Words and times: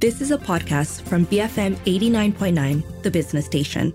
This 0.00 0.20
is 0.20 0.30
a 0.30 0.38
podcast 0.38 1.02
from 1.02 1.26
BFM 1.26 1.74
89.9, 1.78 3.02
the 3.02 3.10
business 3.10 3.46
station. 3.46 3.92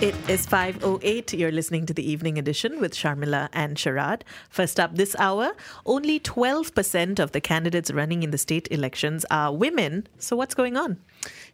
It 0.00 0.14
is 0.28 0.46
5.08. 0.46 1.38
You're 1.38 1.52
listening 1.52 1.84
to 1.86 1.94
the 1.94 2.10
evening 2.10 2.38
edition 2.38 2.80
with 2.80 2.94
Sharmila 2.94 3.48
and 3.52 3.76
Sharad. 3.76 4.22
First 4.48 4.80
up 4.80 4.96
this 4.96 5.14
hour, 5.18 5.52
only 5.84 6.20
12% 6.20 7.18
of 7.18 7.32
the 7.32 7.40
candidates 7.40 7.90
running 7.90 8.22
in 8.22 8.30
the 8.30 8.38
state 8.38 8.68
elections 8.70 9.24
are 9.30 9.50
women. 9.50 10.06
So 10.18 10.36
what's 10.36 10.54
going 10.54 10.76
on? 10.78 10.98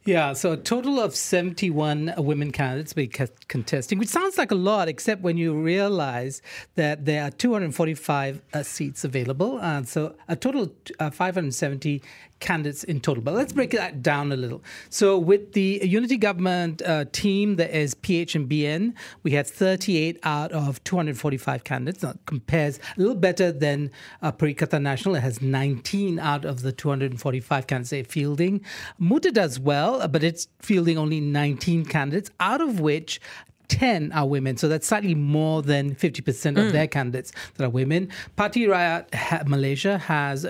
Yeah, 0.07 0.32
so 0.32 0.53
a 0.53 0.57
total 0.57 0.98
of 0.98 1.14
71 1.14 2.14
women 2.16 2.53
candidates 2.53 2.96
will 2.96 3.03
be 3.07 3.12
contesting, 3.48 3.98
which 3.98 4.09
sounds 4.09 4.39
like 4.39 4.51
a 4.51 4.55
lot, 4.55 4.89
except 4.89 5.20
when 5.20 5.37
you 5.37 5.52
realize 5.52 6.41
that 6.77 7.05
there 7.05 7.23
are 7.24 7.30
245 7.30 8.41
uh, 8.55 8.62
seats 8.62 9.05
available. 9.05 9.60
And 9.60 9.87
so 9.87 10.15
a 10.27 10.37
total 10.37 10.62
of 10.62 10.71
uh, 10.98 11.10
570 11.10 12.02
candidates 12.41 12.85
in 12.85 13.01
total. 13.01 13.23
But 13.23 13.35
let's 13.35 13.53
break 13.53 13.71
that 13.71 14.03
down 14.03 14.33
a 14.33 14.37
little. 14.37 14.62
So 14.89 15.19
with 15.19 15.53
the 15.53 15.80
unity 15.85 16.17
government 16.17 16.83
uh, 16.83 17.05
team 17.13 17.57
that 17.57 17.71
is 17.71 17.95
PH 17.95 18.35
and 18.35 18.49
BN, 18.49 18.95
we 19.23 19.33
had 19.33 19.47
38 19.47 20.19
out 20.23 20.53
of 20.53 20.83
245 20.85 21.65
candidates. 21.65 22.01
That 22.03 22.19
compares 22.27 22.79
a 22.79 23.01
little 23.01 23.15
better 23.15 23.53
than 23.53 23.91
uh, 24.23 24.33
Perikatan 24.33 24.83
Nasional. 24.83 25.16
It 25.16 25.21
has 25.21 25.41
19 25.41 26.19
out 26.19 26.45
of 26.45 26.63
the 26.63 26.73
245 26.73 27.66
candidates 27.66 28.13
fielding. 28.13 28.65
Muda 28.99 29.30
does 29.30 29.61
well, 29.61 30.07
but 30.09 30.25
it's 30.25 30.49
fielding 30.61 30.99
only 30.99 31.21
19 31.21 31.85
candidates, 31.85 32.30
out 32.41 32.61
of 32.61 32.80
which 32.80 33.21
10 33.69 34.13
are 34.13 34.27
women. 34.27 34.57
So 34.57 34.69
that's 34.69 34.87
slightly 34.87 35.15
more 35.15 35.63
than 35.63 35.95
50% 35.95 36.59
of 36.59 36.65
mm. 36.65 36.73
their 36.73 36.88
candidates 36.88 37.32
that 37.54 37.65
are 37.65 37.71
women. 37.71 38.10
Parti 38.37 38.66
Rakyat 38.66 39.47
Malaysia 39.47 39.99
has 39.99 40.45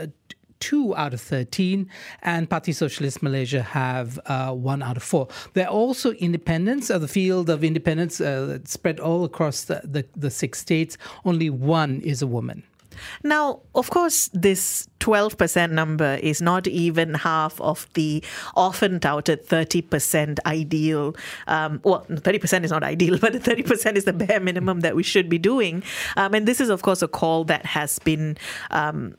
two 0.61 0.95
out 0.97 1.13
of 1.15 1.21
13, 1.21 1.89
and 2.23 2.49
Parti 2.49 2.73
Socialist 2.73 3.23
Malaysia 3.23 3.63
have 3.63 4.21
uh, 4.27 4.53
one 4.53 4.83
out 4.83 4.97
of 4.97 5.03
four. 5.03 5.29
They're 5.55 5.69
also 5.69 6.13
independents 6.13 6.91
of 6.91 7.01
the 7.01 7.09
field 7.09 7.51
of 7.51 7.65
independents 7.65 8.21
uh, 8.21 8.59
spread 8.65 9.01
all 9.01 9.25
across 9.25 9.65
the, 9.65 9.81
the, 9.85 10.07
the 10.15 10.31
six 10.31 10.61
states. 10.61 10.97
Only 11.25 11.51
one 11.51 12.01
is 12.03 12.23
a 12.23 12.27
woman. 12.27 12.63
Now, 13.23 13.61
of 13.75 13.91
course, 13.91 14.29
this 14.33 14.89
12% 15.01 15.71
number 15.71 16.19
is 16.23 16.43
not 16.43 16.67
even 16.67 17.15
half 17.15 17.61
of 17.61 17.89
the 17.95 18.23
often 18.55 19.01
touted 19.01 19.47
30% 19.47 20.39
ideal. 20.47 21.17
Um, 21.47 21.81
well, 21.85 22.05
30% 22.11 22.65
is 22.65 22.71
not 22.71 22.83
ideal, 22.83 23.19
but 23.21 23.33
the 23.33 23.41
30% 23.41 23.97
is 23.97 24.05
the 24.05 24.13
bare 24.13 24.41
minimum 24.41 24.81
that 24.81 24.97
we 24.97 25.03
should 25.03 25.29
be 25.29 25.39
doing. 25.39 25.83
Um, 26.17 26.35
and 26.35 26.47
this 26.47 26.61
is, 26.61 26.69
of 26.69 26.83
course, 26.83 27.03
a 27.03 27.09
call 27.09 27.45
that 27.45 27.67
has 27.67 27.99
been. 28.01 28.37
Um, 28.71 29.15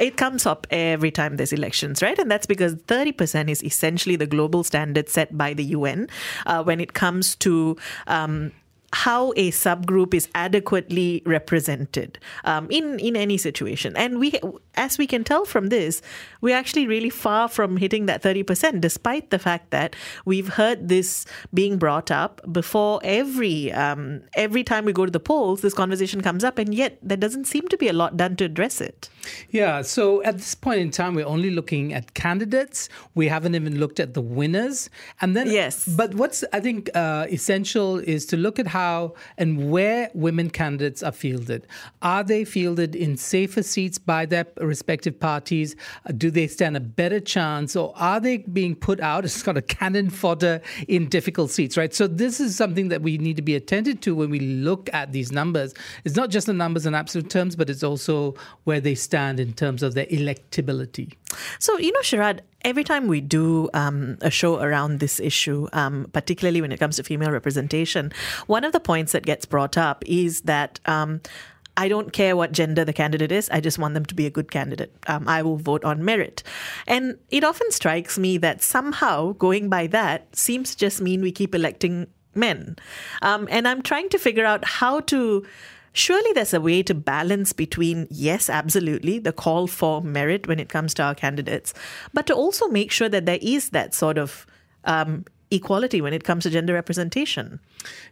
it 0.00 0.16
comes 0.16 0.46
up 0.46 0.66
every 0.70 1.10
time 1.10 1.36
there's 1.36 1.52
elections, 1.52 2.02
right? 2.02 2.18
And 2.18 2.30
that's 2.30 2.46
because 2.46 2.74
30% 2.74 3.48
is 3.48 3.62
essentially 3.64 4.16
the 4.16 4.26
global 4.26 4.62
standard 4.62 5.08
set 5.08 5.36
by 5.36 5.54
the 5.54 5.64
UN 5.64 6.08
uh, 6.46 6.62
when 6.62 6.80
it 6.80 6.92
comes 6.92 7.34
to 7.36 7.76
um, 8.06 8.52
how 8.92 9.32
a 9.36 9.50
subgroup 9.50 10.14
is 10.14 10.28
adequately 10.34 11.22
represented 11.24 12.18
um, 12.44 12.66
in 12.70 12.98
in 12.98 13.16
any 13.16 13.38
situation. 13.38 13.96
And 13.96 14.18
we, 14.18 14.38
as 14.74 14.98
we 14.98 15.06
can 15.06 15.22
tell 15.22 15.44
from 15.44 15.68
this, 15.68 16.02
we're 16.40 16.56
actually 16.56 16.86
really 16.86 17.10
far 17.10 17.48
from 17.48 17.76
hitting 17.76 18.06
that 18.06 18.22
thirty 18.22 18.42
percent, 18.42 18.80
despite 18.80 19.30
the 19.30 19.38
fact 19.38 19.70
that 19.70 19.94
we've 20.24 20.48
heard 20.48 20.88
this 20.88 21.24
being 21.54 21.78
brought 21.78 22.10
up 22.10 22.40
before 22.50 23.00
every 23.04 23.72
um, 23.72 24.22
every 24.34 24.64
time 24.64 24.84
we 24.84 24.92
go 24.92 25.06
to 25.06 25.12
the 25.12 25.20
polls. 25.20 25.60
This 25.60 25.74
conversation 25.74 26.20
comes 26.20 26.42
up, 26.42 26.58
and 26.58 26.74
yet 26.74 26.98
there 27.02 27.16
doesn't 27.16 27.44
seem 27.44 27.68
to 27.68 27.76
be 27.76 27.88
a 27.88 27.92
lot 27.92 28.16
done 28.16 28.34
to 28.36 28.44
address 28.44 28.80
it. 28.80 29.08
Yeah. 29.50 29.82
So 29.82 30.22
at 30.22 30.38
this 30.38 30.54
point 30.54 30.80
in 30.80 30.90
time, 30.90 31.14
we're 31.14 31.26
only 31.26 31.50
looking 31.50 31.92
at 31.92 32.14
candidates. 32.14 32.88
We 33.14 33.28
haven't 33.28 33.54
even 33.54 33.78
looked 33.78 34.00
at 34.00 34.14
the 34.14 34.20
winners, 34.20 34.90
and 35.20 35.36
then 35.36 35.50
yes. 35.50 35.86
But 35.86 36.14
what's 36.14 36.44
I 36.52 36.60
think 36.60 36.90
uh, 36.94 37.26
essential 37.30 37.98
is 37.98 38.26
to 38.26 38.36
look 38.36 38.58
at 38.58 38.66
how 38.66 39.14
and 39.38 39.70
where 39.70 40.10
women 40.14 40.50
candidates 40.50 41.02
are 41.02 41.12
fielded. 41.12 41.66
Are 42.02 42.24
they 42.24 42.44
fielded 42.44 42.94
in 42.94 43.16
safer 43.16 43.62
seats 43.62 43.98
by 43.98 44.26
their 44.26 44.46
respective 44.58 45.18
parties? 45.20 45.76
Do 46.16 46.30
they 46.30 46.46
stand 46.46 46.76
a 46.76 46.80
better 46.80 47.20
chance, 47.20 47.76
or 47.76 47.92
are 47.96 48.20
they 48.20 48.38
being 48.38 48.74
put 48.74 49.00
out 49.00 49.24
as 49.24 49.42
kind 49.42 49.58
of 49.58 49.66
cannon 49.66 50.10
fodder 50.10 50.60
in 50.88 51.08
difficult 51.08 51.50
seats? 51.50 51.76
Right. 51.76 51.94
So 51.94 52.06
this 52.06 52.40
is 52.40 52.56
something 52.56 52.88
that 52.88 53.02
we 53.02 53.18
need 53.18 53.36
to 53.36 53.42
be 53.42 53.54
attentive 53.54 54.00
to 54.00 54.14
when 54.14 54.30
we 54.30 54.40
look 54.40 54.88
at 54.92 55.12
these 55.12 55.30
numbers. 55.30 55.74
It's 56.04 56.16
not 56.16 56.30
just 56.30 56.46
the 56.46 56.52
numbers 56.52 56.86
in 56.86 56.94
absolute 56.94 57.30
terms, 57.30 57.56
but 57.56 57.68
it's 57.68 57.82
also 57.82 58.34
where 58.64 58.80
they 58.80 58.94
stand 58.94 59.09
in 59.14 59.52
terms 59.52 59.82
of 59.82 59.94
their 59.94 60.06
electability. 60.06 61.14
So 61.58 61.78
you 61.78 61.92
know, 61.92 62.00
Sharad, 62.00 62.40
every 62.62 62.84
time 62.84 63.06
we 63.06 63.20
do 63.20 63.68
um, 63.74 64.18
a 64.20 64.30
show 64.30 64.60
around 64.60 65.00
this 65.00 65.20
issue, 65.20 65.68
um, 65.72 66.08
particularly 66.12 66.60
when 66.60 66.72
it 66.72 66.78
comes 66.78 66.96
to 66.96 67.02
female 67.02 67.30
representation, 67.30 68.12
one 68.46 68.64
of 68.64 68.72
the 68.72 68.80
points 68.80 69.12
that 69.12 69.24
gets 69.24 69.46
brought 69.46 69.76
up 69.76 70.04
is 70.06 70.42
that. 70.42 70.80
Um, 70.86 71.20
I 71.76 71.88
don't 71.88 72.12
care 72.12 72.36
what 72.36 72.52
gender 72.52 72.84
the 72.84 72.92
candidate 72.92 73.32
is. 73.32 73.48
I 73.48 73.60
just 73.60 73.78
want 73.78 73.94
them 73.94 74.04
to 74.06 74.14
be 74.14 74.26
a 74.26 74.30
good 74.30 74.50
candidate. 74.50 74.94
Um, 75.06 75.26
I 75.26 75.40
will 75.40 75.56
vote 75.56 75.82
on 75.82 76.04
merit. 76.04 76.42
And 76.86 77.16
it 77.30 77.42
often 77.42 77.70
strikes 77.70 78.18
me 78.18 78.36
that 78.38 78.60
somehow 78.60 79.32
going 79.34 79.70
by 79.70 79.86
that 79.86 80.34
seems 80.36 80.72
to 80.72 80.76
just 80.76 81.00
mean 81.00 81.22
we 81.22 81.32
keep 81.32 81.54
electing 81.54 82.08
men. 82.34 82.76
Um, 83.22 83.48
and 83.50 83.66
I'm 83.66 83.82
trying 83.82 84.08
to 84.10 84.18
figure 84.18 84.44
out 84.44 84.64
how 84.64 85.00
to 85.00 85.46
Surely 85.92 86.32
there's 86.34 86.54
a 86.54 86.60
way 86.60 86.82
to 86.82 86.94
balance 86.94 87.52
between, 87.52 88.06
yes, 88.10 88.48
absolutely, 88.48 89.18
the 89.18 89.32
call 89.32 89.66
for 89.66 90.00
merit 90.02 90.46
when 90.46 90.60
it 90.60 90.68
comes 90.68 90.94
to 90.94 91.02
our 91.02 91.14
candidates, 91.14 91.74
but 92.14 92.26
to 92.26 92.34
also 92.34 92.68
make 92.68 92.90
sure 92.90 93.08
that 93.08 93.26
there 93.26 93.38
is 93.42 93.70
that 93.70 93.94
sort 93.94 94.18
of 94.18 94.46
um, 94.84 95.24
equality 95.50 96.00
when 96.00 96.12
it 96.12 96.24
comes 96.24 96.44
to 96.44 96.50
gender 96.50 96.74
representation. 96.74 97.60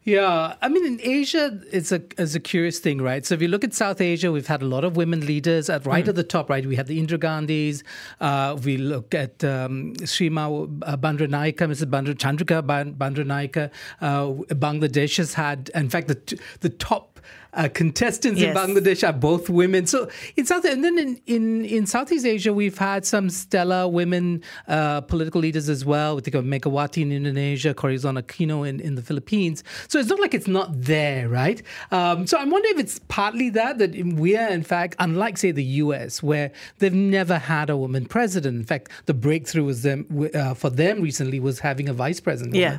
Yeah, 0.02 0.54
I 0.60 0.68
mean, 0.68 0.84
in 0.84 1.00
Asia, 1.02 1.60
it's 1.70 1.92
a 1.92 2.02
it's 2.16 2.34
a 2.34 2.40
curious 2.40 2.78
thing, 2.78 3.00
right? 3.00 3.24
So 3.24 3.34
if 3.34 3.42
you 3.42 3.48
look 3.48 3.64
at 3.64 3.74
South 3.74 4.00
Asia, 4.00 4.32
we've 4.32 4.46
had 4.46 4.62
a 4.62 4.66
lot 4.66 4.84
of 4.84 4.96
women 4.96 5.24
leaders 5.26 5.68
at 5.68 5.86
right 5.86 6.04
mm. 6.04 6.08
at 6.08 6.14
the 6.14 6.24
top, 6.24 6.48
right? 6.50 6.64
We 6.64 6.76
had 6.76 6.86
the 6.86 7.00
Indira 7.00 7.18
Gandhis. 7.18 7.82
Uh, 8.20 8.56
we 8.56 8.76
look 8.76 9.14
at 9.14 9.44
um, 9.44 9.94
Shrima 9.96 10.82
uh, 10.84 10.96
Bandaranaike, 10.96 11.56
Mrs. 11.56 11.90
Bandra, 11.90 12.14
Chandrika. 12.14 13.70
Uh, 14.00 14.26
Bangladesh 14.54 15.16
has 15.18 15.34
had, 15.34 15.70
in 15.74 15.90
fact, 15.90 16.08
the 16.08 16.40
the 16.60 16.70
top 16.70 17.20
uh, 17.52 17.68
contestants 17.72 18.40
yes. 18.40 18.56
in 18.56 18.74
Bangladesh 18.74 19.06
are 19.06 19.12
both 19.12 19.48
women. 19.48 19.86
So 19.86 20.08
in 20.36 20.46
South 20.46 20.64
and 20.64 20.84
then 20.84 20.98
in, 20.98 21.20
in, 21.26 21.64
in 21.64 21.86
Southeast 21.86 22.26
Asia, 22.26 22.52
we've 22.52 22.78
had 22.78 23.06
some 23.06 23.30
stellar 23.30 23.88
women 23.88 24.42
uh, 24.66 25.00
political 25.02 25.40
leaders 25.40 25.68
as 25.68 25.84
well. 25.84 26.16
We 26.16 26.22
think 26.22 26.34
of 26.34 26.44
Megawati 26.44 27.02
in 27.02 27.12
Indonesia, 27.12 27.74
Corazon 27.74 28.16
Aquino 28.16 28.68
in, 28.68 28.80
in 28.80 28.94
the 28.94 29.02
Philippines. 29.02 29.64
So 29.88 29.98
it's 29.98 30.08
not 30.08 30.20
like 30.20 30.34
it's 30.34 30.48
not 30.48 30.68
there, 30.72 31.28
right? 31.28 31.62
Um, 31.90 32.26
so 32.26 32.38
I'm 32.38 32.50
wondering 32.50 32.74
if 32.74 32.80
it's 32.80 33.00
partly 33.08 33.50
that 33.50 33.78
that 33.78 33.94
we 33.94 34.36
are 34.36 34.48
in 34.48 34.62
fact, 34.62 34.96
unlike 34.98 35.38
say 35.38 35.50
the 35.50 35.64
U.S., 35.64 36.22
where 36.22 36.52
they've 36.78 36.92
never 36.92 37.38
had 37.38 37.70
a 37.70 37.76
woman 37.76 38.06
president. 38.06 38.56
In 38.56 38.64
fact, 38.64 38.90
the 39.06 39.14
breakthrough 39.14 39.64
was 39.64 39.82
them 39.82 40.06
uh, 40.34 40.54
for 40.54 40.70
them 40.70 41.00
recently 41.00 41.40
was 41.40 41.60
having 41.60 41.88
a 41.88 41.92
vice 41.92 42.20
president. 42.20 42.56
Yeah. 42.56 42.78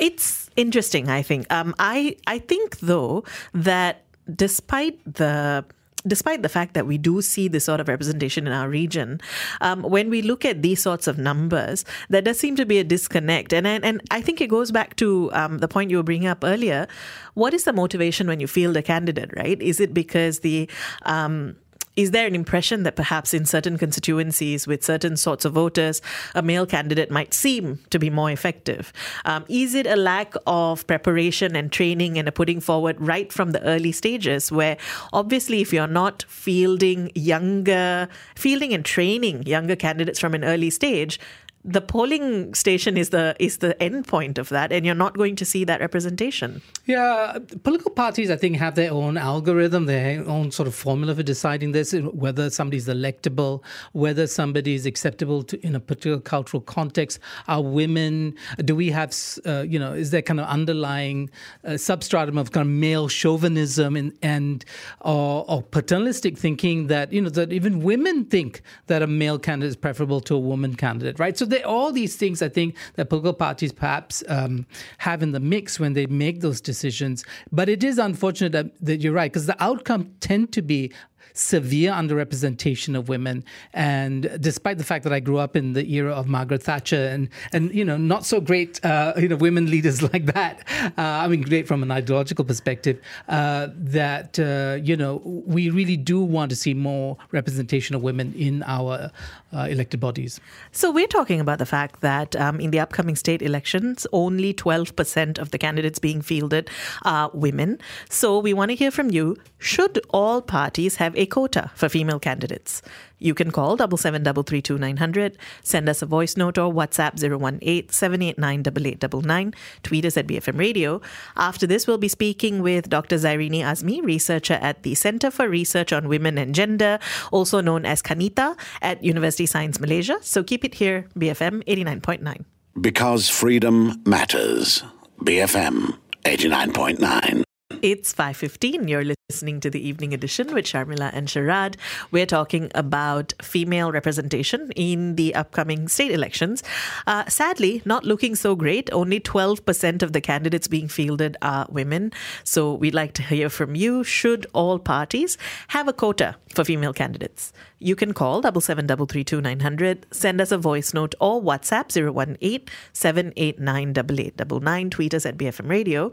It's 0.00 0.48
interesting, 0.56 1.08
I 1.08 1.22
think. 1.22 1.46
Um, 1.52 1.74
I 1.78 2.16
I 2.26 2.38
think 2.38 2.80
though 2.80 3.24
that 3.52 4.04
despite 4.34 4.98
the 5.04 5.64
despite 6.06 6.42
the 6.42 6.48
fact 6.48 6.72
that 6.72 6.86
we 6.86 6.96
do 6.96 7.20
see 7.20 7.46
this 7.46 7.66
sort 7.66 7.78
of 7.78 7.86
representation 7.86 8.46
in 8.46 8.54
our 8.54 8.70
region, 8.70 9.20
um, 9.60 9.82
when 9.82 10.08
we 10.08 10.22
look 10.22 10.46
at 10.46 10.62
these 10.62 10.82
sorts 10.82 11.06
of 11.06 11.18
numbers, 11.18 11.84
there 12.08 12.22
does 12.22 12.40
seem 12.40 12.56
to 12.56 12.64
be 12.64 12.78
a 12.78 12.84
disconnect. 12.84 13.52
And 13.52 13.66
and, 13.66 13.84
and 13.84 14.00
I 14.10 14.22
think 14.22 14.40
it 14.40 14.48
goes 14.48 14.72
back 14.72 14.96
to 14.96 15.30
um, 15.32 15.58
the 15.58 15.68
point 15.68 15.90
you 15.90 15.98
were 15.98 16.02
bringing 16.02 16.28
up 16.28 16.42
earlier. 16.42 16.88
What 17.34 17.52
is 17.52 17.64
the 17.64 17.74
motivation 17.74 18.26
when 18.26 18.40
you 18.40 18.46
field 18.46 18.76
a 18.78 18.82
candidate, 18.82 19.30
right? 19.36 19.60
Is 19.60 19.80
it 19.80 19.92
because 19.92 20.40
the 20.40 20.68
um, 21.02 21.56
is 22.00 22.12
there 22.12 22.26
an 22.26 22.34
impression 22.34 22.82
that 22.84 22.96
perhaps 22.96 23.34
in 23.34 23.44
certain 23.44 23.76
constituencies 23.76 24.66
with 24.66 24.82
certain 24.82 25.18
sorts 25.18 25.44
of 25.44 25.52
voters, 25.52 26.00
a 26.34 26.40
male 26.40 26.64
candidate 26.64 27.10
might 27.10 27.34
seem 27.34 27.78
to 27.90 27.98
be 27.98 28.08
more 28.08 28.30
effective? 28.30 28.90
Um, 29.26 29.44
is 29.50 29.74
it 29.74 29.86
a 29.86 29.96
lack 29.96 30.32
of 30.46 30.86
preparation 30.86 31.54
and 31.54 31.70
training 31.70 32.18
and 32.18 32.26
a 32.26 32.32
putting 32.32 32.58
forward 32.58 32.96
right 32.98 33.30
from 33.30 33.50
the 33.50 33.62
early 33.64 33.92
stages 33.92 34.50
where 34.50 34.78
obviously 35.12 35.60
if 35.60 35.74
you're 35.74 35.86
not 35.86 36.22
fielding 36.26 37.12
younger, 37.14 38.08
fielding 38.34 38.72
and 38.72 38.82
training 38.82 39.42
younger 39.42 39.76
candidates 39.76 40.18
from 40.18 40.32
an 40.32 40.42
early 40.42 40.70
stage, 40.70 41.20
the 41.64 41.80
polling 41.82 42.54
station 42.54 42.96
is 42.96 43.10
the 43.10 43.36
is 43.38 43.58
the 43.58 43.80
end 43.82 44.08
point 44.08 44.38
of 44.38 44.48
that, 44.48 44.72
and 44.72 44.86
you're 44.86 44.94
not 44.94 45.14
going 45.14 45.36
to 45.36 45.44
see 45.44 45.64
that 45.64 45.80
representation. 45.80 46.62
Yeah, 46.86 47.38
political 47.62 47.90
parties, 47.90 48.30
I 48.30 48.36
think, 48.36 48.56
have 48.56 48.76
their 48.76 48.92
own 48.92 49.18
algorithm, 49.18 49.84
their 49.84 50.26
own 50.26 50.50
sort 50.52 50.66
of 50.66 50.74
formula 50.74 51.14
for 51.14 51.22
deciding 51.22 51.72
this, 51.72 51.92
whether 51.92 52.48
somebody's 52.48 52.88
electable, 52.88 53.62
whether 53.92 54.26
somebody 54.26 54.74
is 54.74 54.86
acceptable 54.86 55.42
to 55.44 55.60
in 55.64 55.74
a 55.74 55.80
particular 55.80 56.18
cultural 56.18 56.62
context. 56.62 57.18
Are 57.46 57.62
women? 57.62 58.34
Do 58.64 58.74
we 58.74 58.90
have, 58.90 59.14
uh, 59.44 59.64
you 59.68 59.78
know, 59.78 59.92
is 59.92 60.12
there 60.12 60.22
kind 60.22 60.40
of 60.40 60.46
underlying 60.46 61.28
uh, 61.64 61.76
substratum 61.76 62.38
of 62.38 62.52
kind 62.52 62.66
of 62.66 62.72
male 62.72 63.08
chauvinism 63.08 63.96
and 63.96 64.16
and 64.22 64.64
or, 65.00 65.44
or 65.46 65.62
paternalistic 65.62 66.38
thinking 66.38 66.86
that 66.86 67.12
you 67.12 67.20
know 67.20 67.28
that 67.28 67.52
even 67.52 67.82
women 67.82 68.24
think 68.24 68.62
that 68.86 69.02
a 69.02 69.06
male 69.06 69.38
candidate 69.38 69.68
is 69.68 69.76
preferable 69.76 70.20
to 70.22 70.34
a 70.34 70.38
woman 70.38 70.74
candidate, 70.74 71.18
right? 71.18 71.36
So 71.36 71.49
are 71.58 71.66
all 71.66 71.92
these 71.92 72.16
things 72.16 72.42
I 72.42 72.48
think 72.48 72.76
that 72.94 73.08
political 73.08 73.34
parties 73.34 73.72
perhaps 73.72 74.22
um, 74.28 74.66
have 74.98 75.22
in 75.22 75.32
the 75.32 75.40
mix 75.40 75.78
when 75.78 75.92
they 75.92 76.06
make 76.06 76.40
those 76.40 76.60
decisions. 76.60 77.24
But 77.52 77.68
it 77.68 77.84
is 77.84 77.98
unfortunate 77.98 78.52
that, 78.52 78.66
that 78.80 79.00
you're 79.00 79.12
right, 79.12 79.30
because 79.30 79.46
the 79.46 79.62
outcome 79.62 80.12
tend 80.20 80.52
to 80.52 80.62
be 80.62 80.92
severe 81.32 81.92
underrepresentation 81.92 82.96
of 82.96 83.08
women. 83.08 83.44
And 83.72 84.30
despite 84.40 84.78
the 84.78 84.84
fact 84.84 85.04
that 85.04 85.12
I 85.12 85.20
grew 85.20 85.38
up 85.38 85.56
in 85.56 85.72
the 85.72 85.90
era 85.92 86.12
of 86.12 86.26
Margaret 86.26 86.62
Thatcher 86.62 87.08
and, 87.08 87.28
and 87.52 87.74
you 87.74 87.84
know, 87.84 87.96
not 87.96 88.24
so 88.24 88.40
great, 88.40 88.84
uh, 88.84 89.14
you 89.16 89.28
know, 89.28 89.36
women 89.36 89.70
leaders 89.70 90.02
like 90.12 90.26
that, 90.26 90.64
uh, 90.98 91.02
I 91.02 91.28
mean, 91.28 91.42
great 91.42 91.66
from 91.66 91.82
an 91.82 91.90
ideological 91.90 92.44
perspective, 92.44 93.00
uh, 93.28 93.68
that, 93.76 94.38
uh, 94.38 94.78
you 94.82 94.96
know, 94.96 95.20
we 95.24 95.70
really 95.70 95.96
do 95.96 96.22
want 96.22 96.50
to 96.50 96.56
see 96.56 96.74
more 96.74 97.16
representation 97.32 97.94
of 97.96 98.02
women 98.02 98.34
in 98.34 98.62
our 98.64 99.10
uh, 99.52 99.66
elected 99.68 100.00
bodies. 100.00 100.40
So 100.72 100.90
we're 100.90 101.06
talking 101.06 101.40
about 101.40 101.58
the 101.58 101.66
fact 101.66 102.00
that 102.00 102.36
um, 102.36 102.60
in 102.60 102.70
the 102.70 102.80
upcoming 102.80 103.16
state 103.16 103.42
elections, 103.42 104.06
only 104.12 104.54
12% 104.54 105.38
of 105.38 105.50
the 105.50 105.58
candidates 105.58 105.98
being 105.98 106.22
fielded 106.22 106.70
are 107.02 107.30
women. 107.32 107.78
So 108.08 108.38
we 108.38 108.54
want 108.54 108.70
to 108.70 108.74
hear 108.74 108.90
from 108.90 109.10
you. 109.10 109.36
Should 109.58 110.00
all 110.10 110.40
parties 110.40 110.96
have 110.96 111.16
a 111.16 111.26
quota 111.30 111.70
for 111.74 111.88
female 111.88 112.18
candidates? 112.18 112.82
You 113.18 113.34
can 113.34 113.50
call 113.50 113.76
77332900, 113.76 115.36
send 115.62 115.88
us 115.88 116.02
a 116.02 116.06
voice 116.06 116.36
note 116.36 116.58
or 116.58 116.72
WhatsApp 116.72 117.16
018-789-8899, 117.16 119.54
tweet 119.82 120.04
us 120.04 120.16
at 120.16 120.26
BFM 120.26 120.58
Radio. 120.58 121.00
After 121.36 121.66
this, 121.66 121.86
we'll 121.86 121.98
be 121.98 122.08
speaking 122.08 122.62
with 122.62 122.88
Dr. 122.88 123.16
Zairini 123.16 123.60
Azmi, 123.60 124.02
researcher 124.02 124.58
at 124.60 124.82
the 124.82 124.94
Center 124.94 125.30
for 125.30 125.48
Research 125.48 125.92
on 125.92 126.08
Women 126.08 126.38
and 126.38 126.54
Gender, 126.54 126.98
also 127.30 127.60
known 127.60 127.86
as 127.86 128.02
Kanita, 128.02 128.56
at 128.82 129.04
University 129.04 129.46
Science 129.46 129.80
Malaysia. 129.80 130.18
So 130.22 130.42
keep 130.42 130.64
it 130.64 130.74
here, 130.74 131.06
BFM 131.18 131.62
89.9. 131.64 132.44
Because 132.80 133.28
freedom 133.28 134.00
matters. 134.06 134.82
BFM 135.22 135.98
89.9. 136.24 137.44
It's 137.70 138.12
5.15. 138.12 138.88
You're 138.90 139.14
listening 139.30 139.60
to 139.60 139.70
the 139.70 139.80
evening 139.80 140.12
edition 140.12 140.52
with 140.52 140.66
Sharmila 140.66 141.10
and 141.14 141.28
Sharad. 141.28 141.76
We're 142.10 142.26
talking 142.26 142.70
about 142.74 143.32
female 143.40 143.90
representation 143.90 144.70
in 144.76 145.16
the 145.16 145.34
upcoming 145.34 145.88
state 145.88 146.10
elections. 146.10 146.62
Uh, 147.06 147.24
sadly, 147.26 147.80
not 147.86 148.04
looking 148.04 148.34
so 148.34 148.54
great. 148.54 148.92
Only 148.92 149.18
12% 149.18 150.02
of 150.02 150.12
the 150.12 150.20
candidates 150.20 150.68
being 150.68 150.88
fielded 150.88 151.38
are 151.40 151.66
women. 151.70 152.12
So 152.44 152.74
we'd 152.74 152.94
like 152.94 153.14
to 153.14 153.22
hear 153.22 153.48
from 153.48 153.74
you. 153.74 154.04
Should 154.04 154.46
all 154.52 154.78
parties 154.78 155.38
have 155.68 155.88
a 155.88 155.94
quota 155.94 156.36
for 156.54 156.64
female 156.64 156.92
candidates? 156.92 157.52
You 157.82 157.96
can 157.96 158.12
call 158.12 158.42
77332900, 158.42 160.04
send 160.12 160.38
us 160.38 160.52
a 160.52 160.58
voice 160.58 160.92
note 160.92 161.14
or 161.18 161.40
WhatsApp 161.42 161.88
018 161.96 162.66
789 162.92 164.90
tweet 164.90 165.14
us 165.14 165.24
at 165.24 165.38
BFM 165.38 165.70
Radio. 165.70 166.12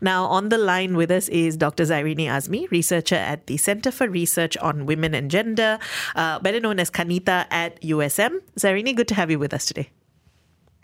Now, 0.00 0.24
on 0.24 0.48
the 0.48 0.58
line 0.58 0.96
with 0.96 1.12
us 1.12 1.28
is 1.28 1.56
Dr. 1.56 1.84
Zairini 1.84 2.26
Azmi, 2.26 2.68
researcher 2.72 3.14
at 3.14 3.46
the 3.46 3.56
Center 3.56 3.92
for 3.92 4.08
Research 4.08 4.56
on 4.56 4.86
Women 4.86 5.14
and 5.14 5.30
Gender, 5.30 5.78
uh, 6.16 6.40
better 6.40 6.58
known 6.58 6.80
as 6.80 6.90
Kanita 6.90 7.46
at 7.48 7.80
USM. 7.80 8.40
Zairini, 8.58 8.96
good 8.96 9.06
to 9.06 9.14
have 9.14 9.30
you 9.30 9.38
with 9.38 9.54
us 9.54 9.66
today. 9.66 9.90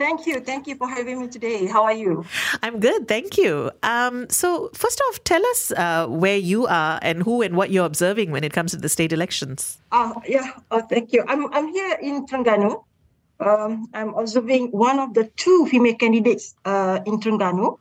Thank 0.01 0.25
you. 0.25 0.41
Thank 0.41 0.67
you 0.67 0.77
for 0.81 0.89
having 0.89 1.21
me 1.21 1.29
today. 1.29 1.67
How 1.67 1.85
are 1.85 1.93
you? 1.93 2.25
I'm 2.65 2.81
good. 2.81 3.07
Thank 3.07 3.37
you. 3.37 3.71
Um, 3.83 4.31
so, 4.31 4.71
first 4.73 4.99
off, 5.09 5.23
tell 5.25 5.45
us 5.53 5.77
uh, 5.77 6.07
where 6.09 6.41
you 6.41 6.65
are 6.67 6.99
and 7.03 7.23
who 7.23 7.43
and 7.43 7.55
what 7.55 7.69
you're 7.69 7.85
observing 7.85 8.33
when 8.33 8.43
it 8.43 8.55
comes 8.55 8.73
to 8.73 8.79
the 8.79 8.89
state 8.89 9.13
elections. 9.13 9.77
Uh, 9.93 10.17
yeah. 10.27 10.57
Oh, 10.71 10.81
thank 10.81 11.13
you. 11.13 11.23
I'm, 11.29 11.53
I'm 11.53 11.69
here 11.69 11.99
in 12.01 12.25
Terengganu. 12.25 12.83
Um, 13.41 13.93
I'm 13.93 14.15
observing 14.15 14.73
one 14.73 14.99
of 14.99 15.13
the 15.13 15.29
two 15.37 15.69
female 15.69 15.97
candidates 15.97 16.57
uh, 16.65 17.01
in 17.05 17.21
Terengganu. 17.21 17.77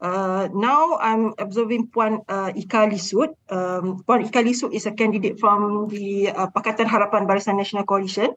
Uh, 0.00 0.46
now 0.54 0.98
I'm 0.98 1.34
observing 1.38 1.88
Puan 1.88 2.22
uh, 2.28 2.52
Ika 2.54 2.86
Lisut. 2.86 3.34
Um, 3.50 4.04
Puan 4.06 4.22
Ika 4.22 4.46
Lisut 4.46 4.72
is 4.72 4.86
a 4.86 4.92
candidate 4.92 5.40
from 5.40 5.88
the 5.88 6.30
uh, 6.30 6.46
Pakatan 6.54 6.86
Harapan 6.86 7.26
Barisan 7.26 7.58
Nasional 7.58 7.84
Coalition 7.84 8.30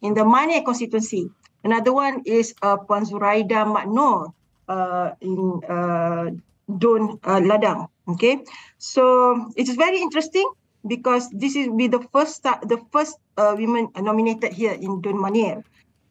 in 0.00 0.14
the 0.14 0.24
Mane 0.24 0.62
constituency. 0.64 1.26
Another 1.64 1.92
one 1.92 2.20
is 2.28 2.54
uh, 2.60 2.76
Puan 2.76 3.08
Zuraida 3.08 3.64
Maknor 3.64 4.32
uh, 4.68 5.16
in 5.20 5.60
uh, 5.64 6.30
Don 6.78 7.18
uh, 7.24 7.40
Ladang. 7.40 7.88
Okay, 8.08 8.44
so 8.76 9.34
it 9.56 9.68
is 9.68 9.76
very 9.80 9.96
interesting 9.96 10.44
because 10.86 11.32
this 11.32 11.56
is 11.56 11.72
be 11.72 11.88
the 11.88 12.04
first 12.12 12.44
the 12.44 12.76
first 12.92 13.16
uh, 13.40 13.56
women 13.56 13.88
nominated 13.96 14.52
here 14.52 14.76
in 14.76 15.00
Don 15.00 15.16
Manier. 15.16 15.64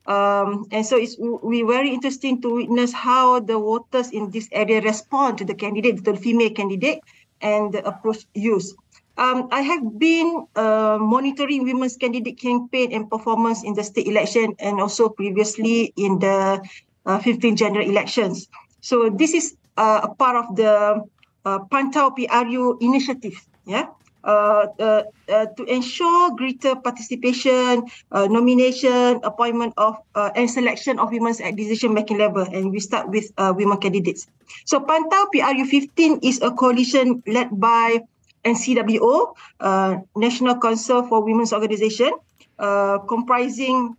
Um, 0.09 0.65
and 0.73 0.83
so 0.83 0.97
it's 0.97 1.15
we 1.21 1.61
very 1.61 1.93
interesting 1.93 2.41
to 2.41 2.65
witness 2.65 2.91
how 2.91 3.39
the 3.39 3.55
voters 3.55 4.11
in 4.11 4.33
this 4.33 4.49
area 4.51 4.81
respond 4.81 5.37
to 5.37 5.45
the 5.45 5.55
candidate, 5.55 6.03
the 6.03 6.17
female 6.17 6.51
candidate, 6.51 6.99
and 7.39 7.71
the 7.71 7.85
approach 7.85 8.25
used. 8.33 8.75
Um, 9.17 9.47
I 9.51 9.61
have 9.61 9.99
been 9.99 10.47
uh, 10.55 10.97
monitoring 10.99 11.63
women's 11.63 11.97
candidate 11.97 12.39
campaign 12.39 12.91
and 12.91 13.09
performance 13.09 13.63
in 13.63 13.73
the 13.73 13.83
state 13.83 14.07
election 14.07 14.55
and 14.59 14.81
also 14.81 15.09
previously 15.09 15.93
in 15.97 16.17
the 16.17 16.61
uh, 17.05 17.19
15 17.19 17.55
general 17.55 17.85
elections. 17.85 18.49
So 18.81 19.09
this 19.09 19.33
is 19.33 19.55
uh, 19.77 20.01
a 20.03 20.09
part 20.15 20.35
of 20.35 20.55
the 20.55 21.03
uh, 21.45 21.59
Pantau 21.69 22.15
PRU 22.15 22.77
initiative, 22.81 23.35
yeah, 23.65 23.87
uh, 24.23 24.71
uh, 24.79 25.03
uh, 25.27 25.45
to 25.57 25.63
ensure 25.67 26.31
greater 26.35 26.75
participation, 26.75 27.83
nomination, 28.11 29.19
appointment 29.23 29.73
of, 29.77 29.99
and 30.15 30.49
selection 30.49 30.97
of 30.97 31.11
women 31.11 31.35
at 31.43 31.55
decision-making 31.55 32.17
level. 32.17 32.47
And 32.47 32.71
we 32.71 32.79
start 32.79 33.09
with 33.09 33.31
women 33.37 33.77
candidates. 33.77 34.27
So 34.65 34.79
Pantau 34.79 35.27
PRU 35.31 35.65
15 35.67 36.19
is 36.23 36.41
a 36.41 36.51
coalition 36.51 37.21
led 37.27 37.51
by 37.59 37.99
NCWO, 38.45 39.35
uh, 39.59 39.97
National 40.15 40.59
Council 40.59 41.03
for 41.07 41.23
Women's 41.23 41.53
Organization, 41.53 42.11
uh, 42.59 42.99
comprising 42.99 43.95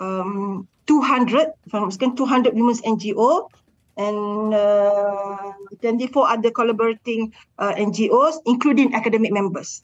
um, 0.00 0.68
200, 0.86 1.48
if 1.66 1.74
I'm 1.74 1.86
mistaken, 1.86 2.16
200 2.16 2.54
women's 2.54 2.82
NGO 2.82 3.48
and 3.96 4.54
uh, 4.54 5.52
24 5.80 6.28
other 6.28 6.50
collaborating 6.50 7.32
uh, 7.58 7.74
NGOs, 7.74 8.38
including 8.46 8.94
academic 8.94 9.32
members. 9.32 9.82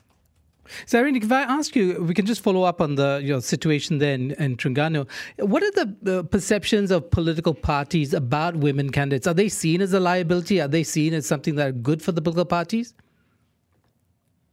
Zairini, 0.87 1.23
if 1.23 1.33
I 1.33 1.43
ask 1.43 1.75
you, 1.75 2.00
we 2.02 2.14
can 2.14 2.26
just 2.26 2.43
follow 2.43 2.62
up 2.62 2.81
on 2.81 2.95
the 2.95 3.21
you 3.23 3.33
know, 3.33 3.40
situation 3.40 3.99
there 3.99 4.14
in, 4.14 4.57
Terengganu. 4.57 5.09
What 5.38 5.62
are 5.62 5.71
the 5.73 6.19
uh, 6.19 6.23
perceptions 6.23 6.90
of 6.90 7.11
political 7.11 7.55
parties 7.55 8.14
about 8.14 8.57
women 8.57 8.90
candidates? 8.90 9.26
Are 9.26 9.35
they 9.35 9.49
seen 9.49 9.81
as 9.81 9.93
a 9.93 10.00
liability? 10.00 10.61
Are 10.61 10.69
they 10.69 10.85
seen 10.85 11.14
as 11.14 11.26
something 11.26 11.57
that 11.57 11.69
are 11.69 11.73
good 11.73 12.02
for 12.02 12.12
the 12.12 12.23
political 12.23 12.45
parties? 12.45 12.95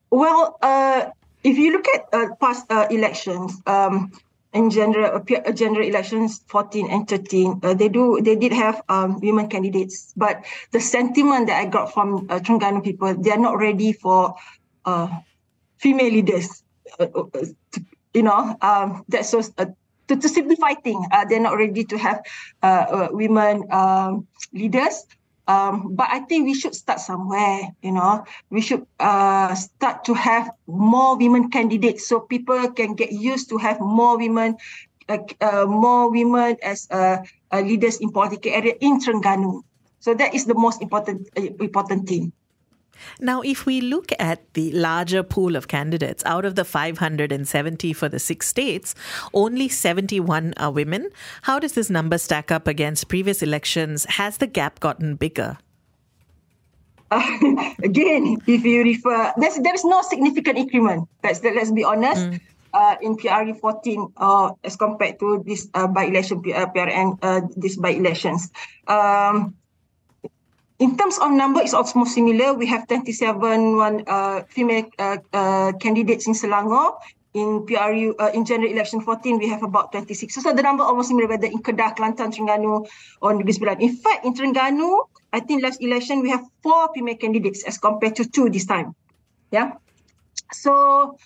Well, 0.10 0.58
uh, 0.62 1.12
if 1.44 1.58
you 1.58 1.72
look 1.72 1.88
at 1.88 2.06
uh, 2.14 2.36
past 2.40 2.72
uh, 2.72 2.88
elections, 2.90 3.62
um, 3.66 4.12
in 4.54 4.70
general, 4.70 5.22
uh, 5.22 5.52
general 5.52 5.86
elections 5.86 6.44
14 6.48 6.90
and 6.90 7.08
13, 7.08 7.60
uh, 7.64 7.74
they 7.74 7.90
do 7.90 8.20
they 8.22 8.36
did 8.36 8.54
have 8.54 8.82
um, 8.90 9.20
women 9.20 9.48
candidates, 9.48 10.14
but 10.16 10.46
the 10.72 10.80
sentiment 10.80 11.48
that 11.48 11.60
I 11.60 11.66
got 11.66 11.94
from 11.94 12.28
uh, 12.30 12.40
Terengganu 12.40 12.84
people, 12.84 13.14
they 13.14 13.32
are 13.32 13.38
not 13.38 13.58
ready 13.58 13.92
for 13.92 14.36
uh, 14.86 15.10
female 15.78 16.12
leaders. 16.12 16.64
Uh, 17.00 17.08
uh, 17.14 17.46
to, 17.72 17.86
you 18.14 18.24
know, 18.24 18.56
um, 18.62 19.04
that's 19.10 19.30
so. 19.30 19.42
Uh, 19.58 19.66
to, 20.08 20.16
to 20.16 20.30
simplify 20.30 20.74
things, 20.74 21.06
uh, 21.12 21.26
they're 21.26 21.42
not 21.42 21.58
ready 21.58 21.84
to 21.84 21.98
have 21.98 22.22
uh, 22.64 22.66
uh, 22.66 23.08
women 23.12 23.64
um, 23.72 24.26
leaders. 24.54 25.06
Um, 25.48 25.96
but 25.96 26.08
I 26.12 26.20
think 26.28 26.46
we 26.46 26.54
should 26.54 26.76
start 26.76 27.00
somewhere, 27.00 27.72
you 27.82 27.92
know. 27.92 28.26
We 28.50 28.62
should 28.62 28.86
uh, 29.00 29.56
start 29.56 30.04
to 30.06 30.14
have 30.14 30.52
more 30.68 31.18
women 31.18 31.50
candidates 31.50 32.08
so 32.08 32.20
people 32.20 32.72
can 32.72 32.96
get 32.96 33.12
used 33.12 33.48
to 33.50 33.58
have 33.58 33.80
more 33.80 34.18
women, 34.18 34.58
uh, 35.08 35.20
uh, 35.40 35.66
more 35.66 36.12
women 36.12 36.58
as 36.62 36.88
uh, 36.92 37.24
uh, 37.52 37.62
leaders 37.62 37.98
in 38.04 38.12
political 38.12 38.52
area 38.52 38.76
in 38.82 39.00
Terengganu. 39.00 39.64
So 40.00 40.14
that 40.14 40.36
is 40.36 40.46
the 40.46 40.56
most 40.56 40.82
important 40.82 41.30
uh, 41.38 41.42
important 41.64 42.08
thing. 42.08 42.34
Now, 43.20 43.42
if 43.42 43.66
we 43.66 43.82
look 43.82 44.12
at 44.20 44.54
the 44.54 44.72
larger 44.72 45.24
pool 45.24 45.56
of 45.56 45.68
candidates, 45.68 46.24
out 46.26 46.46
of 46.46 46.56
the 46.56 46.66
570 46.66 47.94
for 47.94 48.10
the 48.10 48.20
six 48.20 48.48
states, 48.48 48.96
only 49.34 49.70
71 49.70 50.54
are 50.58 50.72
women. 50.72 51.10
How 51.44 51.60
does 51.60 51.74
this 51.74 51.90
number 51.90 52.18
stack 52.18 52.52
up 52.52 52.68
against 52.68 53.08
previous 53.08 53.42
elections? 53.42 54.06
Has 54.06 54.38
the 54.38 54.48
gap 54.48 54.80
gotten 54.80 55.16
bigger? 55.16 55.58
Uh, 57.10 57.22
again, 57.84 58.38
if 58.48 58.64
you 58.64 58.84
refer, 58.84 59.34
there's, 59.38 59.56
there 59.56 59.74
is 59.74 59.86
no 59.86 60.02
significant 60.02 60.58
increment. 60.58 61.08
Let's, 61.24 61.44
let's 61.44 61.72
be 61.72 61.84
honest. 61.84 62.28
Mm. 62.28 62.42
Uh, 62.74 62.96
in 63.02 63.16
PRU 63.16 63.56
14 63.56 64.14
uh, 64.18 64.52
as 64.64 64.76
compared 64.76 65.18
to 65.20 65.42
this 65.48 65.68
uh, 65.74 65.88
by-election, 65.88 66.44
uh, 66.54 66.68
PRN, 66.68 67.18
uh, 67.24 67.42
these 67.56 67.78
by-elections. 67.78 68.52
Um, 68.88 69.56
in 70.80 70.98
terms 70.98 71.18
of 71.18 71.32
number, 71.32 71.62
it's 71.62 71.74
almost 71.74 72.14
similar. 72.14 72.54
We 72.54 72.68
have 72.68 72.88
27 72.88 73.78
one 73.78 74.04
uh, 74.08 74.44
female 74.50 74.86
uh, 75.00 75.18
uh, 75.34 75.72
candidates 75.80 76.28
in 76.28 76.34
Selangor. 76.34 76.98
In 77.34 77.66
PRU, 77.68 78.16
uh, 78.18 78.32
in 78.34 78.46
general 78.46 78.72
election 78.72 79.02
14, 79.02 79.38
we 79.38 79.48
have 79.50 79.62
about 79.62 79.92
26. 79.92 80.34
So, 80.34 80.42
so 80.42 80.54
the 80.54 80.64
number 80.64 80.84
almost 80.84 81.10
similar 81.10 81.28
whether 81.28 81.46
in 81.46 81.62
Kedah, 81.62 81.96
Kelantan, 81.96 82.34
Terengganu, 82.34 82.88
or 83.22 83.34
Negeri 83.34 83.54
Sembilan. 83.54 83.78
In 83.82 83.94
fact, 83.94 84.26
in 84.26 84.34
Terengganu, 84.34 85.06
I 85.34 85.42
think 85.42 85.62
last 85.62 85.82
election, 85.82 86.22
we 86.22 86.30
have 86.30 86.42
four 86.64 86.90
female 86.96 87.18
candidates 87.18 87.62
as 87.66 87.78
compared 87.78 88.16
to 88.18 88.26
two 88.26 88.50
this 88.50 88.66
time. 88.66 88.96
Yeah. 89.52 89.78
So, 90.52 91.18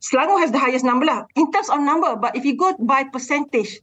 Selangor 0.00 0.40
has 0.40 0.52
the 0.52 0.62
highest 0.62 0.88
number 0.88 1.04
lah, 1.04 1.28
in 1.36 1.52
terms 1.52 1.68
of 1.68 1.80
number. 1.84 2.16
But 2.16 2.36
if 2.36 2.48
you 2.48 2.56
go 2.56 2.72
by 2.78 3.04
percentage, 3.04 3.80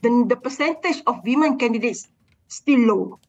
then 0.00 0.28
the 0.28 0.36
percentage 0.36 1.02
of 1.04 1.20
women 1.28 1.58
candidates 1.58 2.08
still 2.48 2.80
low 2.80 3.20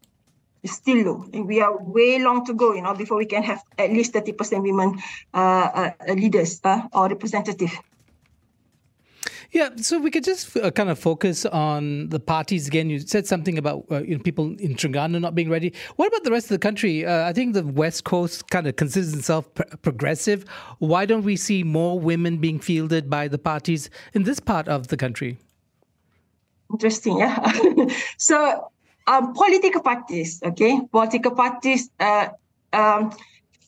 still 0.65 1.05
low. 1.05 1.25
And 1.33 1.47
we 1.47 1.61
are 1.61 1.77
way 1.77 2.19
long 2.19 2.45
to 2.45 2.53
go, 2.53 2.73
you 2.73 2.81
know, 2.81 2.93
before 2.93 3.17
we 3.17 3.25
can 3.25 3.43
have 3.43 3.63
at 3.77 3.91
least 3.91 4.13
30% 4.13 4.61
women 4.61 4.99
uh, 5.33 5.37
uh, 5.37 6.13
leaders 6.13 6.59
uh, 6.63 6.81
or 6.93 7.07
representative. 7.09 7.71
Yeah, 9.51 9.69
so 9.77 9.99
we 9.99 10.11
could 10.11 10.25
just 10.25 10.57
uh, 10.57 10.71
kind 10.71 10.89
of 10.89 10.99
focus 10.99 11.45
on 11.45 12.09
the 12.09 12.19
parties 12.19 12.67
again. 12.67 12.89
You 12.89 12.99
said 12.99 13.25
something 13.25 13.57
about 13.57 13.85
uh, 13.89 14.01
you 14.01 14.17
know, 14.17 14.21
people 14.21 14.47
in 14.59 14.75
Terengganu 14.75 15.21
not 15.21 15.35
being 15.35 15.49
ready. 15.49 15.73
What 15.95 16.07
about 16.07 16.25
the 16.25 16.31
rest 16.31 16.47
of 16.47 16.49
the 16.49 16.59
country? 16.59 17.05
Uh, 17.05 17.27
I 17.27 17.33
think 17.33 17.53
the 17.53 17.65
West 17.65 18.03
Coast 18.03 18.49
kind 18.49 18.67
of 18.67 18.75
considers 18.75 19.13
itself 19.13 19.53
pr- 19.53 19.63
progressive. 19.81 20.43
Why 20.79 21.05
don't 21.05 21.23
we 21.23 21.37
see 21.37 21.63
more 21.63 21.97
women 21.97 22.39
being 22.39 22.59
fielded 22.59 23.09
by 23.09 23.29
the 23.29 23.37
parties 23.37 23.89
in 24.13 24.23
this 24.23 24.41
part 24.41 24.67
of 24.67 24.89
the 24.89 24.97
country? 24.97 25.37
Interesting, 26.69 27.19
yeah. 27.19 27.87
so 28.17 28.69
um, 29.07 29.33
political 29.33 29.81
parties, 29.81 30.39
okay, 30.43 30.79
political 30.91 31.31
parties, 31.31 31.89
uh, 31.99 32.29
um, 32.73 33.11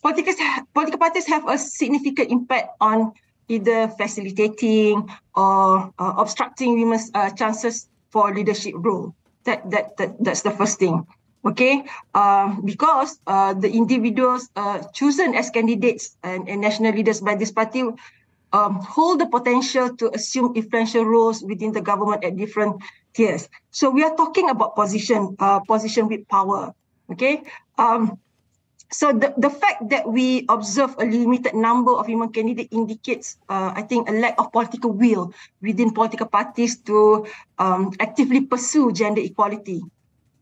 political, 0.01 0.33
political 0.73 0.99
parties 0.99 1.25
have 1.27 1.47
a 1.47 1.57
significant 1.57 2.29
impact 2.29 2.75
on 2.79 3.13
either 3.47 3.87
facilitating 3.97 5.09
or 5.35 5.91
uh, 5.97 6.13
obstructing 6.17 6.79
women's 6.79 7.09
uh, 7.15 7.29
chances 7.31 7.89
for 8.11 8.33
leadership 8.33 8.75
role. 8.77 9.15
That, 9.45 9.69
that 9.71 9.97
that 9.97 10.21
that's 10.21 10.43
the 10.43 10.51
first 10.51 10.77
thing. 10.77 11.07
Okay, 11.45 11.87
uh, 12.13 12.53
because 12.65 13.17
uh, 13.25 13.55
the 13.55 13.71
individuals 13.71 14.49
uh, 14.57 14.83
chosen 14.93 15.33
as 15.33 15.49
candidates 15.49 16.17
and, 16.21 16.47
and 16.49 16.59
national 16.59 16.91
leaders 16.93 17.21
by 17.21 17.35
this 17.35 17.49
party 17.49 17.87
um, 18.51 18.81
hold 18.83 19.21
the 19.21 19.25
potential 19.25 19.95
to 19.95 20.11
assume 20.13 20.53
influential 20.55 21.05
roles 21.05 21.41
within 21.43 21.71
the 21.71 21.81
government 21.81 22.23
at 22.23 22.35
different 22.35 22.81
tiers. 23.13 23.49
So 23.71 23.89
we 23.89 24.03
are 24.03 24.15
talking 24.15 24.49
about 24.49 24.75
position, 24.75 25.35
uh, 25.39 25.59
position 25.61 26.07
with 26.07 26.27
power. 26.27 26.73
Okay. 27.11 27.43
Um, 27.77 28.19
so 28.91 29.13
the, 29.13 29.33
the 29.37 29.49
fact 29.49 29.89
that 29.89 30.09
we 30.09 30.45
observe 30.49 30.95
a 30.97 31.05
limited 31.05 31.53
number 31.53 31.93
of 31.93 32.07
women 32.07 32.29
candidates 32.29 32.73
indicates, 32.73 33.37
uh, 33.47 33.71
I 33.75 33.83
think, 33.83 34.09
a 34.09 34.13
lack 34.13 34.33
of 34.39 34.51
political 34.51 34.91
will 34.91 35.33
within 35.61 35.91
political 35.93 36.25
parties 36.25 36.81
to 36.89 37.25
um, 37.59 37.93
actively 37.99 38.41
pursue 38.41 38.91
gender 38.91 39.21
equality. 39.21 39.81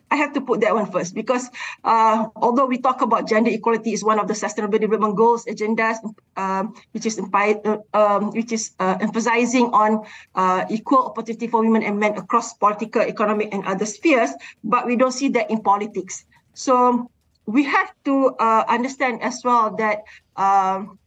I 0.10 0.16
have 0.16 0.34
to 0.34 0.42
put 0.42 0.62
that 0.62 0.74
one 0.74 0.90
first 0.92 1.14
because 1.14 1.50
uh, 1.84 2.28
although 2.36 2.66
we 2.66 2.80
talk 2.80 3.02
about 3.02 3.28
gender 3.28 3.52
equality 3.52 3.92
is 3.92 4.04
one 4.04 4.20
of 4.20 4.28
the 4.28 4.36
Sustainable 4.36 4.80
Development 4.80 5.16
Goals 5.16 5.46
agendas, 5.46 5.98
um, 6.38 6.76
which 6.92 7.06
is 7.06 7.20
uh, 7.20 7.78
um, 7.94 8.32
which 8.32 8.52
is 8.52 8.72
uh, 8.80 8.98
emphasizing 9.02 9.68
on 9.76 10.08
uh, 10.36 10.66
equal 10.70 11.12
opportunity 11.12 11.48
for 11.48 11.62
women 11.62 11.84
and 11.84 12.00
men 12.00 12.16
across 12.16 12.54
political, 12.54 13.02
economic, 13.02 13.54
and 13.54 13.66
other 13.66 13.86
spheres, 13.86 14.32
but 14.64 14.86
we 14.86 14.96
don't 14.96 15.12
see 15.12 15.28
that 15.30 15.52
in 15.52 15.62
politics. 15.62 16.24
So 16.54 17.12
we 17.46 17.64
have 17.64 17.92
to 18.06 18.36
uh, 18.40 18.64
understand 18.68 19.22
as 19.22 19.42
well 19.44 19.76
that 19.76 20.04
um, 20.36 21.00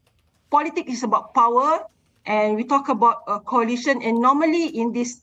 politics 0.51 0.93
is 0.93 1.03
about 1.05 1.33
power, 1.33 1.89
and 2.27 2.57
we 2.57 2.65
talk 2.65 2.89
about 2.89 3.25
a 3.29 3.41
coalition, 3.41 4.03
and 4.03 4.21
normally 4.21 4.69
in 4.69 4.93
this 4.93 5.23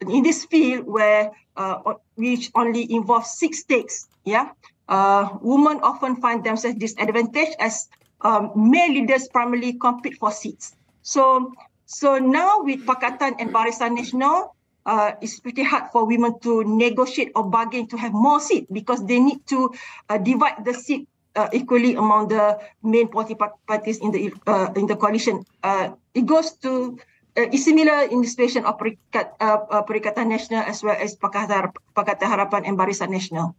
in 0.00 0.22
this 0.22 0.44
field 0.44 0.86
where 0.86 1.30
uh, 1.56 1.94
which 2.16 2.50
only 2.54 2.90
involves 2.92 3.30
six 3.38 3.60
states, 3.60 4.08
yeah, 4.24 4.50
uh, 4.88 5.28
women 5.40 5.80
often 5.82 6.16
find 6.16 6.44
themselves 6.44 6.76
disadvantaged 6.78 7.56
as 7.58 7.88
um, 8.20 8.52
male 8.54 8.92
leaders 8.92 9.28
primarily 9.28 9.72
compete 9.74 10.18
for 10.18 10.30
seats. 10.30 10.76
So, 11.02 11.52
so 11.86 12.18
now 12.18 12.62
with 12.62 12.84
Pakatan 12.84 13.36
and 13.38 13.52
Barisan 13.52 13.96
Nasional, 13.96 14.50
uh, 14.84 15.12
it's 15.20 15.40
pretty 15.40 15.62
hard 15.62 15.90
for 15.92 16.06
women 16.06 16.38
to 16.40 16.64
negotiate 16.64 17.32
or 17.34 17.44
bargain 17.44 17.86
to 17.88 17.96
have 17.96 18.12
more 18.12 18.40
seats 18.40 18.66
because 18.70 19.04
they 19.06 19.18
need 19.18 19.46
to 19.46 19.70
uh, 20.08 20.18
divide 20.18 20.64
the 20.64 20.74
seat 20.74 21.08
uh, 21.34 21.48
equally 21.52 21.94
among 21.94 22.28
the 22.28 22.58
main 22.82 23.08
political 23.08 23.60
parties 23.66 23.98
in 23.98 24.10
the 24.10 24.32
uh, 24.46 24.72
in 24.76 24.86
the 24.86 24.96
coalition. 24.96 25.44
Uh, 25.62 25.90
it 26.14 26.26
goes 26.26 26.52
to 26.62 26.98
uh, 27.36 27.48
is 27.52 27.64
similar 27.64 28.08
of 28.08 28.74
Perikat, 28.78 29.36
uh, 29.40 29.58
uh, 29.70 29.82
Perikatan 29.84 30.32
Nasional 30.32 30.64
as 30.66 30.82
well 30.82 30.96
as 30.98 31.16
Pakatan 31.16 31.72
Harapan 31.94 32.66
and 32.66 32.78
Barisan 32.78 33.12
Nasional. 33.12 33.54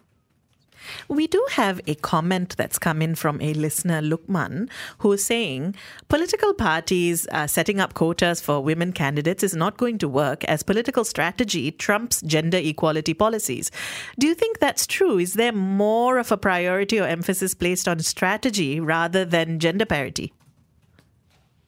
We 1.07 1.27
do 1.27 1.45
have 1.51 1.81
a 1.87 1.95
comment 1.95 2.55
that's 2.57 2.79
come 2.79 3.01
in 3.01 3.15
from 3.15 3.41
a 3.41 3.53
listener, 3.53 4.01
Lukman, 4.01 4.69
who 4.99 5.11
is 5.13 5.25
saying 5.25 5.75
political 6.07 6.53
parties 6.53 7.27
uh, 7.31 7.47
setting 7.47 7.79
up 7.79 7.93
quotas 7.93 8.41
for 8.41 8.61
women 8.61 8.93
candidates 8.93 9.43
is 9.43 9.55
not 9.55 9.77
going 9.77 9.97
to 9.99 10.07
work 10.07 10.43
as 10.45 10.63
political 10.63 11.03
strategy 11.03 11.71
trumps 11.71 12.21
gender 12.21 12.57
equality 12.57 13.13
policies. 13.13 13.71
Do 14.19 14.27
you 14.27 14.35
think 14.35 14.59
that's 14.59 14.87
true? 14.87 15.17
Is 15.17 15.33
there 15.33 15.51
more 15.51 16.17
of 16.17 16.31
a 16.31 16.37
priority 16.37 16.99
or 16.99 17.07
emphasis 17.07 17.53
placed 17.53 17.87
on 17.87 17.99
strategy 17.99 18.79
rather 18.79 19.25
than 19.25 19.59
gender 19.59 19.85
parity? 19.85 20.33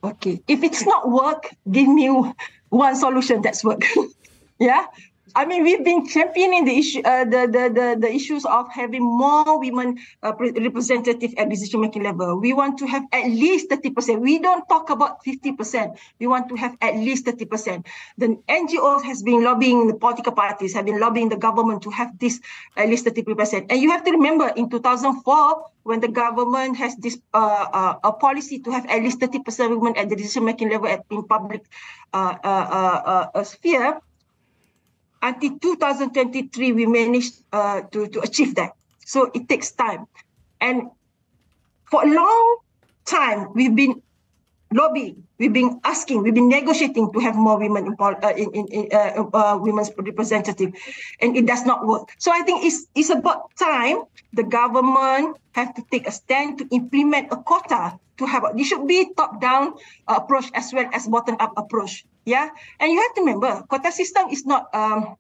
Okay. 0.04 0.42
If 0.48 0.64
it's 0.64 0.86
not 0.86 1.10
work, 1.10 1.50
give 1.72 1.88
me 1.88 2.08
one 2.70 2.96
solution 2.96 3.42
that's 3.42 3.64
work. 3.64 3.82
yeah. 4.60 4.86
I 5.36 5.46
mean, 5.46 5.64
we've 5.64 5.84
been 5.84 6.08
championing 6.08 6.66
the 6.66 6.78
issue, 6.78 7.02
uh, 7.06 7.26
the, 7.26 7.46
the 7.46 7.64
the 7.70 7.88
the 8.00 8.12
issues 8.12 8.46
of 8.46 8.70
having 8.72 9.04
more 9.04 9.60
women 9.60 10.00
uh, 10.24 10.34
representative 10.38 11.34
at 11.38 11.50
decision 11.50 11.82
making 11.82 12.04
level. 12.04 12.40
We 12.40 12.54
want 12.54 12.78
to 12.80 12.86
have 12.88 13.04
at 13.12 13.28
least 13.28 13.70
thirty 13.70 13.90
percent. 13.90 14.22
We 14.22 14.40
don't 14.40 14.68
talk 14.68 14.90
about 14.90 15.24
fifty 15.24 15.52
percent. 15.52 16.00
We 16.20 16.28
want 16.28 16.50
to 16.50 16.56
have 16.56 16.78
at 16.82 16.96
least 16.96 17.26
thirty 17.26 17.46
percent. 17.46 17.86
The 18.18 18.40
NGOs 18.50 19.04
has 19.04 19.22
been 19.22 19.44
lobbying 19.44 19.88
the 19.88 19.96
political 19.96 20.34
parties, 20.34 20.74
have 20.74 20.86
been 20.86 21.00
lobbying 21.00 21.30
the 21.30 21.38
government 21.38 21.84
to 21.84 21.90
have 21.92 22.18
this 22.20 22.40
at 22.78 22.90
least 22.90 23.06
thirty 23.06 23.22
percent. 23.24 23.72
And 23.72 23.82
you 23.82 23.92
have 23.92 24.04
to 24.06 24.12
remember, 24.12 24.50
in 24.56 24.70
two 24.70 24.80
thousand 24.80 25.22
four, 25.22 25.66
when 25.84 26.00
the 26.00 26.10
government 26.10 26.78
has 26.78 26.96
this 26.98 27.20
uh, 27.34 27.66
uh, 27.74 27.94
a 28.04 28.12
policy 28.14 28.60
to 28.60 28.72
have 28.72 28.86
at 28.88 29.02
least 29.02 29.20
thirty 29.20 29.40
percent 29.40 29.78
women 29.78 29.96
at 29.98 30.10
the 30.10 30.16
decision 30.16 30.46
making 30.46 30.70
level 30.70 30.88
at 30.88 31.06
in 31.12 31.24
public 31.24 31.66
uh, 32.14 32.36
uh, 32.44 32.48
uh, 32.48 33.28
uh, 33.36 33.44
sphere 33.44 34.02
until 35.22 35.58
2023 35.60 36.72
we 36.74 36.86
managed 36.86 37.44
uh, 37.52 37.82
to 37.92 38.08
to 38.08 38.22
achieve 38.22 38.56
that. 38.56 38.74
So 39.06 39.32
it 39.34 39.50
takes 39.50 39.72
time. 39.72 40.06
And 40.62 40.90
for 41.90 42.04
a 42.04 42.10
long 42.14 42.58
time 43.06 43.54
we've 43.54 43.76
been 43.76 44.02
lobbying. 44.74 45.24
We've 45.38 45.54
been 45.54 45.80
asking. 45.84 46.24
We've 46.24 46.34
been 46.34 46.50
negotiating 46.50 47.12
to 47.14 47.20
have 47.20 47.36
more 47.36 47.58
women 47.58 47.88
in, 47.88 47.96
uh, 48.00 48.34
in, 48.36 48.52
in, 48.54 48.68
in 48.68 48.90
uh, 48.92 49.26
uh, 49.34 49.58
women's 49.58 49.90
representative. 49.98 50.74
And 51.22 51.36
it 51.36 51.46
does 51.48 51.66
not 51.66 51.88
work. 51.88 52.14
So 52.18 52.32
i 52.32 52.42
think 52.42 52.66
it's 52.66 52.88
it's 52.96 53.10
about 53.10 53.56
time 53.58 54.04
the 54.34 54.44
government 54.44 55.38
have 55.54 55.74
to 55.76 55.84
take 55.92 56.08
a 56.08 56.12
stand 56.12 56.60
to 56.60 56.68
implement 56.72 57.32
a 57.32 57.38
quota 57.38 57.98
to 58.18 58.26
have 58.26 58.44
it 58.56 58.64
should 58.64 58.86
be 58.88 59.12
top 59.16 59.42
down 59.42 59.74
approach 60.08 60.52
as 60.54 60.72
well 60.74 60.88
as 60.94 61.08
bottom 61.08 61.36
up 61.40 61.54
approach 61.58 62.06
yeah, 62.30 62.54
and 62.80 62.94
you 62.94 63.02
have 63.02 63.14
to 63.18 63.22
remember, 63.26 63.66
quota 63.66 63.92
system 63.92 64.30
is 64.30 64.46
not 64.46 64.70
um, 64.78 65.18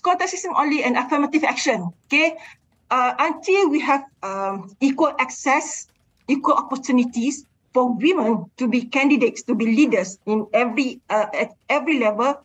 quota 0.00 0.26
system 0.26 0.56
only 0.56 0.82
an 0.82 0.96
affirmative 0.96 1.44
action. 1.44 1.92
Okay, 2.08 2.36
uh, 2.90 3.12
until 3.20 3.68
we 3.68 3.80
have 3.84 4.02
um, 4.24 4.72
equal 4.80 5.12
access, 5.20 5.86
equal 6.28 6.56
opportunities 6.56 7.44
for 7.76 7.92
women 7.92 8.48
to 8.56 8.68
be 8.68 8.88
candidates, 8.88 9.44
to 9.44 9.54
be 9.54 9.66
leaders 9.66 10.16
in 10.24 10.48
every 10.56 11.04
uh, 11.12 11.28
at 11.36 11.52
every 11.68 12.00
level, 12.00 12.40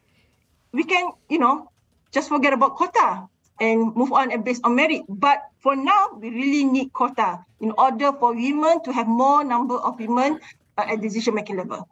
we 0.76 0.84
can, 0.84 1.12
you 1.32 1.40
know, 1.40 1.72
just 2.12 2.28
forget 2.28 2.52
about 2.52 2.76
quota. 2.76 3.32
and 3.60 3.96
move 3.96 4.12
on 4.12 4.32
and 4.32 4.46
based 4.46 4.62
on 4.64 4.76
merit. 4.76 5.02
But 5.10 5.42
for 5.60 5.76
now, 5.76 6.14
we 6.18 6.30
really 6.30 6.64
need 6.64 6.94
quota 6.94 7.44
in 7.60 7.74
order 7.78 8.14
for 8.14 8.34
women 8.34 8.82
to 8.84 8.94
have 8.94 9.08
more 9.08 9.44
number 9.44 9.76
of 9.78 10.00
women 10.00 10.40
at 10.78 11.02
decision 11.02 11.36
making 11.36 11.58
level. 11.58 11.88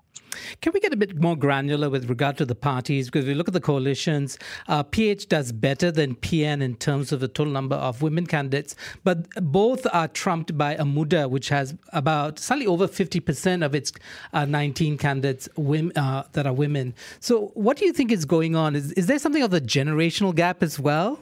Can 0.61 0.73
we 0.73 0.79
get 0.79 0.93
a 0.93 0.97
bit 0.97 1.21
more 1.21 1.35
granular 1.35 1.89
with 1.89 2.09
regard 2.09 2.37
to 2.37 2.45
the 2.45 2.55
parties? 2.55 3.07
Because 3.07 3.25
we 3.25 3.33
look 3.33 3.47
at 3.47 3.53
the 3.53 3.61
coalitions, 3.61 4.37
uh, 4.67 4.83
PH 4.83 5.29
does 5.29 5.51
better 5.51 5.91
than 5.91 6.15
PN 6.15 6.61
in 6.61 6.75
terms 6.75 7.11
of 7.11 7.19
the 7.19 7.27
total 7.27 7.53
number 7.53 7.75
of 7.75 8.01
women 8.01 8.25
candidates, 8.25 8.75
but 9.03 9.29
both 9.41 9.87
are 9.93 10.07
trumped 10.07 10.57
by 10.57 10.75
AMUDA, 10.75 11.29
which 11.29 11.49
has 11.49 11.75
about 11.93 12.39
slightly 12.39 12.67
over 12.67 12.87
50% 12.87 13.65
of 13.65 13.73
its 13.73 13.91
uh, 14.33 14.45
19 14.45 14.97
candidates 14.97 15.47
women, 15.55 15.95
uh, 15.97 16.23
that 16.33 16.45
are 16.45 16.53
women. 16.53 16.93
So, 17.19 17.51
what 17.53 17.77
do 17.77 17.85
you 17.85 17.93
think 17.93 18.11
is 18.11 18.25
going 18.25 18.55
on? 18.55 18.75
Is, 18.75 18.91
is 18.93 19.07
there 19.07 19.19
something 19.19 19.43
of 19.43 19.53
a 19.53 19.61
generational 19.61 20.35
gap 20.35 20.61
as 20.61 20.79
well? 20.79 21.19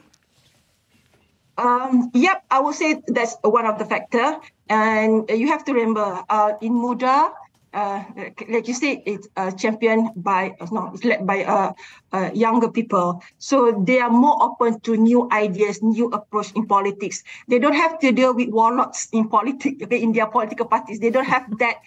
Um, 1.57 2.09
yep, 2.13 2.43
I 2.49 2.59
would 2.59 2.75
say 2.75 3.01
that's 3.07 3.37
one 3.43 3.65
of 3.65 3.77
the 3.77 3.85
factor. 3.85 4.39
And 4.69 5.29
you 5.29 5.47
have 5.47 5.63
to 5.65 5.73
remember, 5.73 6.23
uh, 6.29 6.53
in 6.61 6.73
MUDA, 6.73 7.31
uh, 7.73 8.03
like 8.49 8.67
you 8.67 8.73
said, 8.73 9.01
it's 9.05 9.27
uh, 9.35 9.51
championed 9.51 10.11
by 10.15 10.55
no, 10.71 10.91
it's 10.93 11.03
led 11.03 11.25
by 11.25 11.43
uh, 11.43 11.73
uh, 12.11 12.29
younger 12.33 12.69
people. 12.69 13.21
So 13.37 13.83
they 13.85 13.99
are 13.99 14.09
more 14.09 14.37
open 14.41 14.79
to 14.81 14.95
new 14.95 15.27
ideas, 15.31 15.81
new 15.81 16.09
approach 16.09 16.51
in 16.53 16.67
politics. 16.67 17.23
They 17.47 17.59
don't 17.59 17.75
have 17.75 17.99
to 17.99 18.11
deal 18.11 18.33
with 18.33 18.49
warlords 18.49 19.09
in 19.11 19.27
politics. 19.27 19.81
Okay, 19.83 20.01
in 20.01 20.13
their 20.13 20.27
political 20.27 20.65
parties, 20.65 20.99
they 20.99 21.09
don't 21.09 21.25
have 21.25 21.49
that 21.57 21.77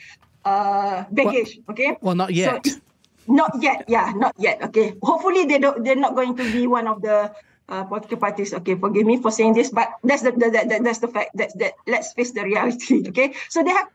uh, 0.45 1.05
baggage. 1.11 1.61
Well, 1.67 1.75
okay. 1.75 1.97
Well, 2.01 2.15
not 2.15 2.35
yet. 2.35 2.67
So 2.67 2.81
not 3.29 3.53
yet. 3.61 3.85
Yeah, 3.89 4.13
not 4.17 4.35
yet. 4.39 4.63
Okay. 4.71 4.95
Hopefully, 5.03 5.47
they 5.47 5.59
don't. 5.59 5.85
They're 5.85 5.99
not 5.99 6.15
going 6.15 6.37
to 6.37 6.45
be 6.53 6.67
one 6.67 6.87
of 6.87 7.03
the 7.03 7.31
uh, 7.69 7.85
political 7.85 8.19
parties. 8.19 8.55
Okay, 8.55 8.75
forgive 8.75 9.07
me 9.07 9.21
for 9.21 9.31
saying 9.31 9.55
this, 9.55 9.71
but 9.71 9.89
that's 10.03 10.23
the, 10.23 10.33
the, 10.33 10.51
the, 10.51 10.81
that's 10.83 10.99
the 10.99 11.09
fact. 11.09 11.31
That's 11.35 11.55
that. 11.55 11.75
Let's 11.87 12.13
face 12.13 12.33
the 12.33 12.45
reality. 12.45 13.05
Okay, 13.11 13.35
so 13.49 13.63
they 13.63 13.71
have 13.71 13.89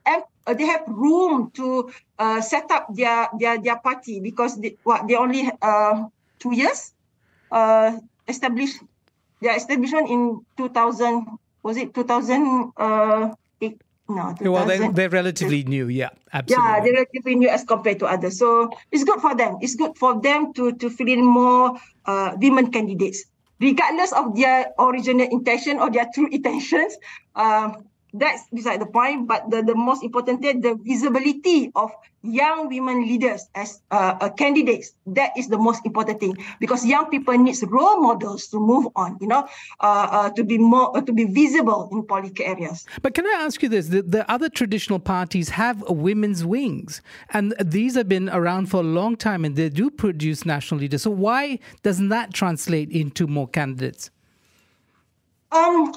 uh, 0.48 0.54
they 0.54 0.66
have 0.66 0.84
room 0.88 1.52
to 1.56 1.92
uh, 2.20 2.42
set 2.42 2.70
up 2.72 2.88
their 2.94 3.28
their 3.40 3.62
their 3.62 3.80
party 3.80 4.20
because 4.20 4.60
they, 4.60 4.78
what 4.84 5.08
they 5.08 5.16
only 5.16 5.50
uh, 5.62 6.08
two 6.40 6.56
years 6.56 6.94
uh, 7.52 7.98
established 8.28 8.80
their 9.42 9.56
establishment 9.58 10.10
in 10.10 10.46
2000 10.58 11.26
was 11.64 11.78
it 11.78 11.94
2000 11.94 12.72
uh, 12.78 13.34
eight, 13.62 13.82
no, 14.10 14.36
well, 14.42 14.66
they're, 14.66 14.92
they're 14.92 15.10
relatively 15.10 15.64
new. 15.64 15.88
Yeah, 15.88 16.10
absolutely. 16.34 16.70
Yeah, 16.70 16.80
they're 16.84 16.94
relatively 16.94 17.36
new 17.36 17.50
as 17.50 17.64
compared 17.64 18.00
to 18.00 18.06
others. 18.08 18.38
So 18.38 18.70
it's 18.92 19.04
good 19.04 19.22
for 19.22 19.36
them. 19.36 19.58
It's 19.62 19.76
good 19.76 19.98
for 19.98 20.20
them 20.20 20.54
to 20.54 20.74
to 20.74 20.90
fill 20.90 21.08
in 21.08 21.24
more 21.24 21.78
uh, 22.06 22.36
women 22.36 22.72
candidates 22.72 23.24
regardless 23.62 24.12
of 24.12 24.36
their 24.36 24.74
original 24.80 25.28
intention 25.30 25.80
or 25.80 25.92
their 25.92 26.08
true 26.14 26.28
intentions. 26.32 26.98
Um, 27.36 27.86
that's 28.14 28.48
beside 28.50 28.82
the 28.82 28.86
point. 28.86 29.28
But 29.28 29.50
the, 29.50 29.62
the 29.64 29.76
most 29.76 30.04
important 30.04 30.42
thing, 30.42 30.62
the 30.62 30.76
visibility 30.76 31.72
of 31.76 31.92
young 32.24 32.70
women 32.70 33.08
leaders 33.08 33.48
as 33.56 33.82
uh, 33.90 34.16
uh, 34.20 34.30
candidates, 34.30 34.94
that 35.08 35.32
is 35.38 35.48
the 35.48 35.58
most 35.58 35.86
important 35.86 36.20
thing 36.20 36.38
because 36.60 36.86
young 36.86 37.10
people 37.10 37.36
needs 37.38 37.64
role 37.64 38.02
models 38.02 38.48
to 38.48 38.60
move 38.60 38.88
on, 38.96 39.18
you 39.20 39.28
know, 39.28 39.48
uh, 39.80 40.08
uh 40.12 40.30
to 40.32 40.44
be 40.44 40.58
more, 40.58 40.96
uh, 40.96 41.02
to 41.02 41.14
be 41.14 41.26
visible 41.26 41.90
in 41.92 42.06
political 42.06 42.46
areas. 42.46 42.86
But 43.02 43.14
can 43.14 43.26
I 43.26 43.42
ask 43.42 43.64
you 43.64 43.70
this? 43.70 43.88
The, 43.88 44.02
the 44.04 44.30
other 44.32 44.50
traditional 44.50 45.00
parties 45.00 45.50
have 45.50 45.82
women's 45.90 46.46
wings 46.46 47.02
and 47.30 47.56
these 47.64 47.96
have 47.96 48.08
been 48.08 48.30
around 48.30 48.68
for 48.68 48.78
a 48.78 48.84
long 48.84 49.16
time 49.16 49.44
and 49.44 49.56
they 49.56 49.70
do 49.70 49.90
produce 49.90 50.46
national 50.46 50.82
leaders. 50.82 51.02
So 51.04 51.12
why 51.12 51.60
doesn't 51.82 52.10
that 52.10 52.34
translate 52.34 52.92
into 52.92 53.26
more 53.26 53.48
candidates? 53.48 54.12
Um, 55.52 55.94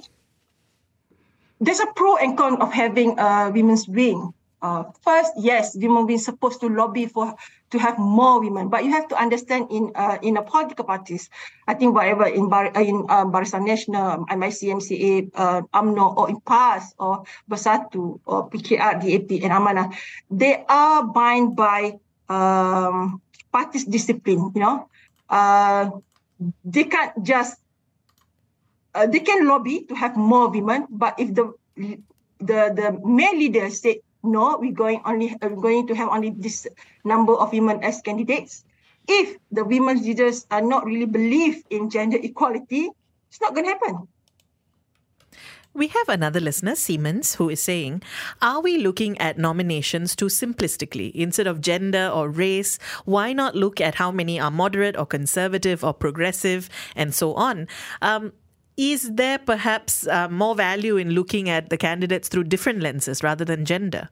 there's 1.60 1.80
a 1.80 1.86
pro 1.94 2.16
and 2.16 2.36
con 2.36 2.60
of 2.60 2.72
having 2.72 3.18
a 3.18 3.50
women's 3.50 3.88
wing. 3.88 4.32
Uh, 4.64 4.84
first, 5.04 5.32
yes, 5.36 5.76
women 5.76 6.06
wing 6.06 6.16
supposed 6.16 6.58
to 6.58 6.72
lobby 6.72 7.04
for 7.04 7.36
to 7.68 7.78
have 7.78 7.98
more 7.98 8.40
women, 8.40 8.70
but 8.72 8.82
you 8.82 8.90
have 8.90 9.06
to 9.08 9.16
understand 9.20 9.68
in 9.68 9.92
uh, 9.94 10.16
in 10.22 10.38
a 10.38 10.42
political 10.42 10.86
parties, 10.86 11.28
I 11.68 11.74
think 11.74 11.92
whatever 11.92 12.24
in 12.24 12.48
Bar, 12.48 12.72
uh, 12.72 12.80
in 12.80 13.04
um, 13.12 13.28
Barisan 13.28 13.68
Nasional, 13.68 14.24
MIC, 14.24 14.72
MCA, 14.72 15.30
uh, 15.36 15.60
UMNO, 15.74 16.16
or 16.16 16.30
in 16.30 16.40
PAS, 16.40 16.94
or 16.96 17.28
Bersatu, 17.44 18.20
or 18.24 18.48
PKR, 18.48 19.04
DAP, 19.04 19.44
and 19.44 19.52
Amanah, 19.52 19.92
they 20.30 20.64
are 20.66 21.04
bound 21.12 21.56
by 21.56 22.00
um, 22.30 23.20
parties 23.52 23.84
discipline. 23.84 24.48
You 24.54 24.62
know, 24.64 24.88
uh, 25.28 25.90
they 26.64 26.84
can't 26.84 27.12
just 27.22 27.60
uh, 28.94 29.06
they 29.06 29.20
can 29.20 29.46
lobby 29.46 29.84
to 29.88 29.94
have 29.94 30.16
more 30.16 30.48
women, 30.48 30.86
but 30.90 31.18
if 31.18 31.34
the 31.34 31.52
the 32.38 32.70
the 32.74 32.98
male 33.04 33.36
leaders 33.36 33.80
say 33.80 34.00
no, 34.22 34.56
we're 34.58 34.72
going 34.72 35.02
only 35.04 35.36
uh, 35.42 35.48
going 35.48 35.86
to 35.86 35.94
have 35.94 36.08
only 36.08 36.30
this 36.30 36.66
number 37.04 37.34
of 37.34 37.52
women 37.52 37.82
as 37.82 38.00
candidates. 38.00 38.64
If 39.06 39.36
the 39.52 39.64
women 39.64 40.00
leaders 40.00 40.46
are 40.50 40.62
not 40.62 40.86
really 40.86 41.04
believe 41.04 41.62
in 41.68 41.90
gender 41.90 42.16
equality, 42.22 42.88
it's 43.28 43.40
not 43.40 43.52
going 43.54 43.66
to 43.66 43.72
happen. 43.72 44.08
We 45.74 45.88
have 45.88 46.08
another 46.08 46.38
listener, 46.38 46.76
Siemens, 46.76 47.34
who 47.34 47.50
is 47.50 47.60
saying, 47.60 48.02
Are 48.40 48.60
we 48.60 48.78
looking 48.78 49.18
at 49.18 49.38
nominations 49.38 50.14
too 50.14 50.26
simplistically? 50.26 51.10
Instead 51.12 51.48
of 51.48 51.60
gender 51.60 52.08
or 52.14 52.30
race, 52.30 52.78
why 53.04 53.32
not 53.32 53.56
look 53.56 53.80
at 53.80 53.96
how 53.96 54.12
many 54.12 54.38
are 54.38 54.52
moderate 54.52 54.96
or 54.96 55.04
conservative 55.04 55.82
or 55.82 55.92
progressive 55.92 56.70
and 56.94 57.12
so 57.12 57.34
on? 57.34 57.66
Um, 58.00 58.32
is 58.76 59.10
there 59.14 59.38
perhaps 59.38 60.06
uh, 60.06 60.28
more 60.28 60.54
value 60.54 60.96
in 60.96 61.10
looking 61.10 61.48
at 61.48 61.70
the 61.70 61.76
candidates 61.76 62.28
through 62.28 62.44
different 62.44 62.80
lenses 62.80 63.22
rather 63.22 63.44
than 63.44 63.64
gender? 63.64 64.08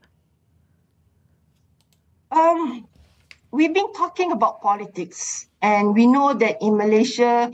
Um, 2.31 2.87
we've 3.51 3.73
been 3.73 3.91
talking 3.93 4.31
about 4.31 4.61
politics, 4.61 5.47
and 5.61 5.93
we 5.93 6.07
know 6.07 6.33
that 6.33 6.57
in 6.61 6.77
Malaysia, 6.77 7.51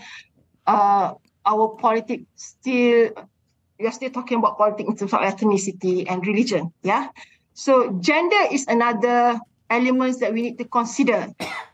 uh, 0.67 1.13
our 1.45 1.67
politics 1.79 2.25
still 2.35 3.11
we 3.79 3.87
are 3.87 3.91
still 3.91 4.09
talking 4.09 4.39
about 4.39 4.57
politics 4.57 4.89
in 4.89 4.97
terms 4.97 5.13
of 5.13 5.21
ethnicity 5.21 6.05
and 6.09 6.25
religion. 6.27 6.71
Yeah, 6.83 7.09
so 7.53 7.91
gender 7.99 8.47
is 8.51 8.67
another 8.67 9.39
element 9.69 10.19
that 10.19 10.33
we 10.33 10.41
need 10.41 10.57
to 10.57 10.65
consider 10.65 11.27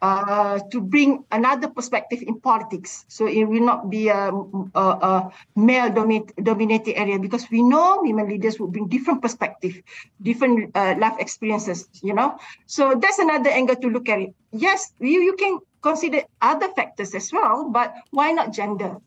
uh, 0.06 0.60
to 0.70 0.78
bring 0.82 1.26
another 1.32 1.68
perspective 1.68 2.22
in 2.22 2.40
politics. 2.40 3.06
So 3.08 3.26
it 3.26 3.46
will 3.46 3.66
not 3.66 3.90
be 3.90 4.10
a, 4.10 4.30
a, 4.30 4.86
a 5.10 5.32
male 5.56 5.90
dominated 5.90 6.94
area 6.94 7.18
because 7.18 7.50
we 7.50 7.64
know 7.64 8.02
women 8.06 8.30
leaders 8.30 8.60
will 8.60 8.68
bring 8.68 8.88
different 8.88 9.22
perspective, 9.26 9.82
different 10.22 10.76
uh, 10.78 10.94
life 11.00 11.18
experiences, 11.18 11.90
you 12.04 12.14
know. 12.14 12.38
So 12.68 12.94
that's 12.94 13.18
another 13.18 13.50
angle 13.50 13.78
to 13.78 13.90
look 13.90 14.08
at 14.10 14.22
it. 14.22 14.36
Yes, 14.52 14.94
you, 15.00 15.22
you 15.26 15.36
can 15.36 15.58
consider 15.82 16.22
other 16.42 16.70
factors 16.78 17.16
as 17.16 17.34
well, 17.34 17.70
but 17.70 17.94
why 18.12 18.32
not 18.32 18.54
gender? 18.54 18.98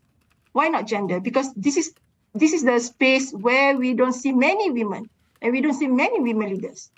Why 0.52 0.66
not 0.66 0.86
gender? 0.86 1.20
Because 1.20 1.54
this 1.54 1.76
is 1.76 1.94
this 2.34 2.52
is 2.52 2.64
the 2.64 2.78
space 2.80 3.32
where 3.32 3.76
we 3.76 3.94
don't 3.94 4.12
see 4.12 4.32
many 4.32 4.70
women 4.70 5.08
and 5.42 5.52
we 5.52 5.60
don't 5.60 5.74
see 5.74 5.86
many 5.86 6.20
women 6.20 6.50
leaders. 6.50 6.90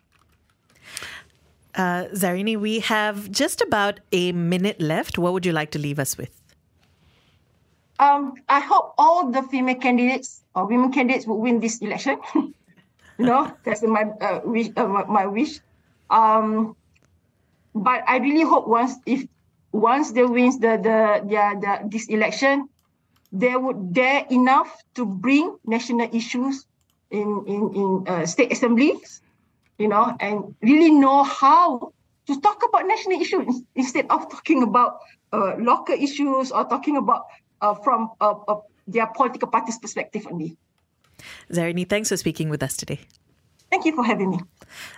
Uh, 1.74 2.06
Zairini, 2.12 2.56
we 2.58 2.80
have 2.80 3.30
just 3.30 3.60
about 3.60 4.00
a 4.12 4.32
minute 4.32 4.80
left. 4.80 5.18
What 5.18 5.32
would 5.32 5.46
you 5.46 5.52
like 5.52 5.70
to 5.72 5.78
leave 5.78 5.98
us 5.98 6.18
with? 6.18 6.30
Um, 7.98 8.34
I 8.48 8.60
hope 8.60 8.94
all 8.98 9.30
the 9.30 9.42
female 9.42 9.76
candidates 9.76 10.42
or 10.54 10.66
women 10.66 10.90
candidates 10.90 11.26
will 11.26 11.38
win 11.38 11.60
this 11.60 11.78
election. 11.78 12.18
you 12.34 12.54
know, 13.18 13.52
that's 13.64 13.82
my 13.82 14.04
uh, 14.20 14.40
wish. 14.44 14.68
Uh, 14.76 14.86
my 14.86 15.26
wish. 15.26 15.60
Um, 16.08 16.74
but 17.74 18.02
I 18.08 18.16
really 18.18 18.42
hope 18.42 18.66
once 18.66 18.96
if 19.06 19.28
once 19.72 20.12
they 20.12 20.24
wins 20.24 20.58
the 20.58 20.80
the 20.80 21.22
the, 21.28 21.42
the 21.60 21.88
this 21.88 22.08
election, 22.08 22.68
they 23.32 23.54
would 23.54 23.92
dare 23.92 24.26
enough 24.30 24.82
to 24.94 25.04
bring 25.04 25.54
national 25.66 26.08
issues 26.10 26.66
in 27.10 27.44
in 27.46 27.62
in 27.74 28.04
uh, 28.08 28.26
state 28.26 28.50
assemblies 28.50 29.20
you 29.80 29.88
know, 29.88 30.14
and 30.20 30.54
really 30.60 30.90
know 30.90 31.24
how 31.24 31.92
to 32.26 32.40
talk 32.40 32.62
about 32.68 32.86
national 32.86 33.20
issues 33.20 33.62
instead 33.74 34.06
of 34.10 34.30
talking 34.30 34.62
about 34.62 34.98
uh, 35.32 35.54
local 35.58 35.94
issues 35.94 36.52
or 36.52 36.64
talking 36.68 36.98
about 36.98 37.24
uh, 37.62 37.74
from 37.74 38.10
uh, 38.20 38.34
their 38.86 39.06
political 39.06 39.48
party's 39.48 39.78
perspective 39.78 40.26
only. 40.30 40.56
Zairini, 41.50 41.88
thanks 41.88 42.10
for 42.10 42.16
speaking 42.18 42.50
with 42.50 42.62
us 42.62 42.76
today. 42.76 43.00
Thank 43.70 43.84
you 43.84 43.94
for 43.94 44.04
having 44.04 44.30
me. 44.30 44.40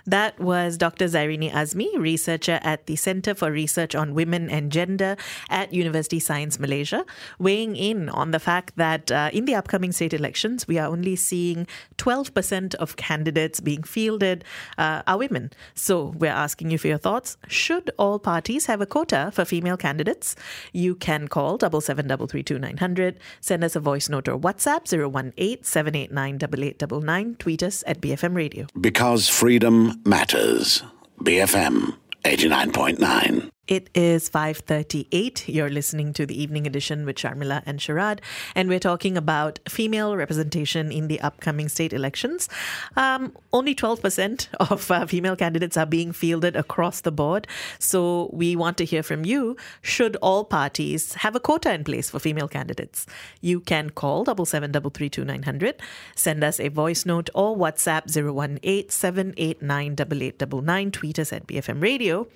That 0.05 0.39
was 0.39 0.77
Dr. 0.77 1.05
Zairini 1.05 1.51
Azmi, 1.51 1.89
researcher 1.97 2.59
at 2.63 2.87
the 2.87 2.95
Center 2.95 3.33
for 3.35 3.51
Research 3.51 3.93
on 3.95 4.13
Women 4.13 4.49
and 4.49 4.71
Gender 4.71 5.15
at 5.49 5.73
University 5.73 6.19
Science 6.19 6.59
Malaysia, 6.59 7.05
weighing 7.39 7.75
in 7.75 8.09
on 8.09 8.31
the 8.31 8.39
fact 8.39 8.75
that 8.75 9.11
uh, 9.11 9.29
in 9.31 9.45
the 9.45 9.55
upcoming 9.55 9.91
state 9.91 10.13
elections, 10.13 10.67
we 10.67 10.77
are 10.79 10.87
only 10.87 11.15
seeing 11.15 11.67
12% 11.97 12.75
of 12.75 12.95
candidates 12.95 13.59
being 13.59 13.83
fielded 13.83 14.43
uh, 14.77 15.03
are 15.05 15.17
women. 15.17 15.51
So 15.75 16.13
we're 16.17 16.31
asking 16.31 16.71
you 16.71 16.77
for 16.77 16.87
your 16.87 16.97
thoughts. 16.97 17.37
Should 17.47 17.91
all 17.97 18.19
parties 18.19 18.65
have 18.65 18.81
a 18.81 18.85
quota 18.85 19.31
for 19.33 19.45
female 19.45 19.77
candidates? 19.77 20.35
You 20.71 20.95
can 20.95 21.27
call 21.27 21.59
77332900, 21.59 23.15
send 23.39 23.63
us 23.63 23.75
a 23.75 23.79
voice 23.79 24.09
note 24.09 24.27
or 24.27 24.37
WhatsApp 24.37 24.91
018 24.91 25.63
789 25.63 26.35
8899, 26.35 27.35
tweet 27.35 27.63
us 27.63 27.83
at 27.85 28.01
BFM 28.01 28.35
Radio. 28.35 28.62
Because 28.79 29.29
freedom 29.29 30.01
matters. 30.05 30.83
BFM 31.19 31.97
89.9. 32.23 33.52
It 33.65 33.89
is 33.95 34.29
5:38. 34.29 35.47
You're 35.47 35.69
listening 35.69 36.11
to 36.13 36.25
the 36.25 36.41
evening 36.41 36.67
edition 36.67 37.05
with 37.05 37.15
Sharmila 37.15 37.63
and 37.65 37.79
Sharad, 37.79 38.19
and 38.55 38.67
we're 38.67 38.77
talking 38.77 39.15
about 39.15 39.59
female 39.69 40.17
representation 40.17 40.91
in 40.91 41.07
the 41.07 41.21
upcoming 41.21 41.69
state 41.69 41.93
elections. 41.93 42.49
Um, 42.97 43.31
only 43.53 43.73
12% 43.73 44.49
of 44.59 44.91
uh, 44.91 45.05
female 45.05 45.37
candidates 45.37 45.77
are 45.77 45.85
being 45.85 46.11
fielded 46.11 46.57
across 46.57 46.99
the 46.99 47.11
board. 47.11 47.47
So 47.79 48.29
we 48.33 48.57
want 48.57 48.75
to 48.79 48.85
hear 48.85 49.01
from 49.01 49.23
you. 49.23 49.55
Should 49.81 50.17
all 50.17 50.43
parties 50.43 51.13
have 51.13 51.33
a 51.33 51.39
quota 51.39 51.73
in 51.73 51.85
place 51.85 52.09
for 52.09 52.19
female 52.19 52.49
candidates? 52.49 53.05
You 53.39 53.61
can 53.61 53.91
call 53.91 54.25
77332900, 54.25 55.75
send 56.15 56.43
us 56.43 56.59
a 56.59 56.67
voice 56.67 57.05
note 57.05 57.29
or 57.33 57.55
WhatsApp 57.55 58.11
018-789-8899, 58.11 60.91
tweet 60.91 61.17
us 61.17 61.31
at 61.31 61.47
BFM 61.47 61.81
Radio. 61.81 62.27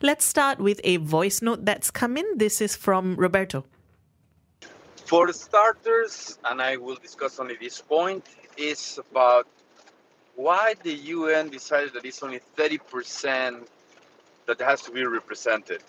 Let's 0.00 0.24
start 0.24 0.60
with 0.60 0.75
a 0.84 0.96
voice 0.98 1.42
note 1.42 1.64
that's 1.64 1.90
come 1.90 2.16
in. 2.16 2.38
This 2.38 2.60
is 2.60 2.76
from 2.76 3.16
Roberto. 3.16 3.64
For 5.06 5.32
starters, 5.32 6.38
and 6.44 6.60
I 6.60 6.76
will 6.76 6.96
discuss 6.96 7.38
only 7.38 7.56
this 7.56 7.80
point, 7.80 8.24
is 8.56 8.98
about 9.10 9.46
why 10.34 10.74
the 10.82 10.92
UN 10.92 11.48
decided 11.48 11.92
that 11.94 12.04
it's 12.04 12.22
only 12.22 12.40
30% 12.56 13.66
that 14.46 14.60
has 14.60 14.82
to 14.82 14.90
be 14.90 15.04
represented. 15.04 15.82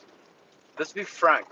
Let's 0.78 0.94
be 0.94 1.04
frank, 1.04 1.48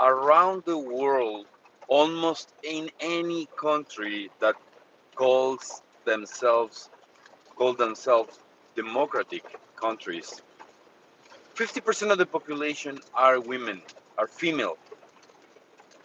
around 0.00 0.64
the 0.64 0.78
world, 0.78 1.46
almost 1.88 2.52
in 2.62 2.90
any 3.00 3.46
country 3.56 4.30
that 4.40 4.56
calls 5.14 5.82
themselves 6.04 6.90
call 7.56 7.72
themselves 7.72 8.38
democratic 8.74 9.44
countries, 9.76 10.42
50% 11.54 12.10
of 12.10 12.18
the 12.18 12.26
population 12.26 12.98
are 13.14 13.40
women, 13.40 13.80
are 14.18 14.26
female. 14.26 14.76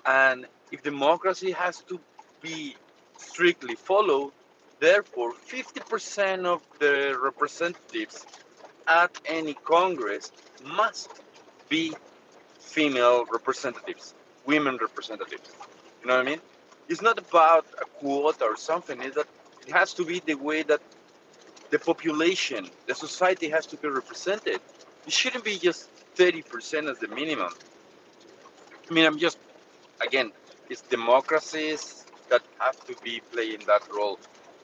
And 0.06 0.46
if 0.72 0.84
democracy 0.84 1.52
has 1.52 1.82
to 1.90 2.00
be 2.42 2.76
strictly 3.18 3.76
followed, 3.76 4.32
therefore 4.80 5.34
50% 5.34 6.46
of 6.46 6.62
the 6.78 7.18
representatives 7.22 8.26
at 8.88 9.12
any 9.26 9.56
Congress 9.56 10.32
must 10.64 11.22
be 11.68 11.94
female 12.60 13.26
representatives, 13.32 14.14
women 14.46 14.78
representatives. 14.80 15.50
You 16.02 16.08
know 16.08 16.18
what 16.18 16.28
I 16.28 16.30
mean? 16.30 16.42
It's 16.88 17.02
not 17.02 17.18
about 17.18 17.66
a 17.82 17.86
quota 17.86 18.46
or 18.46 18.56
something, 18.58 19.02
it's 19.02 19.16
that 19.16 19.28
it 19.66 19.74
has 19.74 19.94
to 19.96 20.06
be 20.06 20.20
the 20.20 20.36
way 20.36 20.62
that 20.64 20.82
the 21.72 21.80
population, 21.80 22.70
the 22.88 22.96
society 22.96 23.50
has 23.50 23.66
to 23.68 23.78
be 23.78 23.88
represented 23.88 24.60
it 25.10 25.14
shouldn't 25.14 25.44
be 25.44 25.58
just 25.58 25.90
30% 26.18 26.88
as 26.92 27.00
the 27.00 27.08
minimum. 27.08 27.52
I 28.88 28.94
mean, 28.94 29.06
I'm 29.08 29.18
just, 29.18 29.40
again, 30.00 30.32
it's 30.70 30.82
democracies 30.82 32.06
that 32.30 32.44
have 32.60 32.78
to 32.86 32.94
be 33.04 33.20
playing 33.32 33.62
that 33.66 33.82
role. 33.92 34.20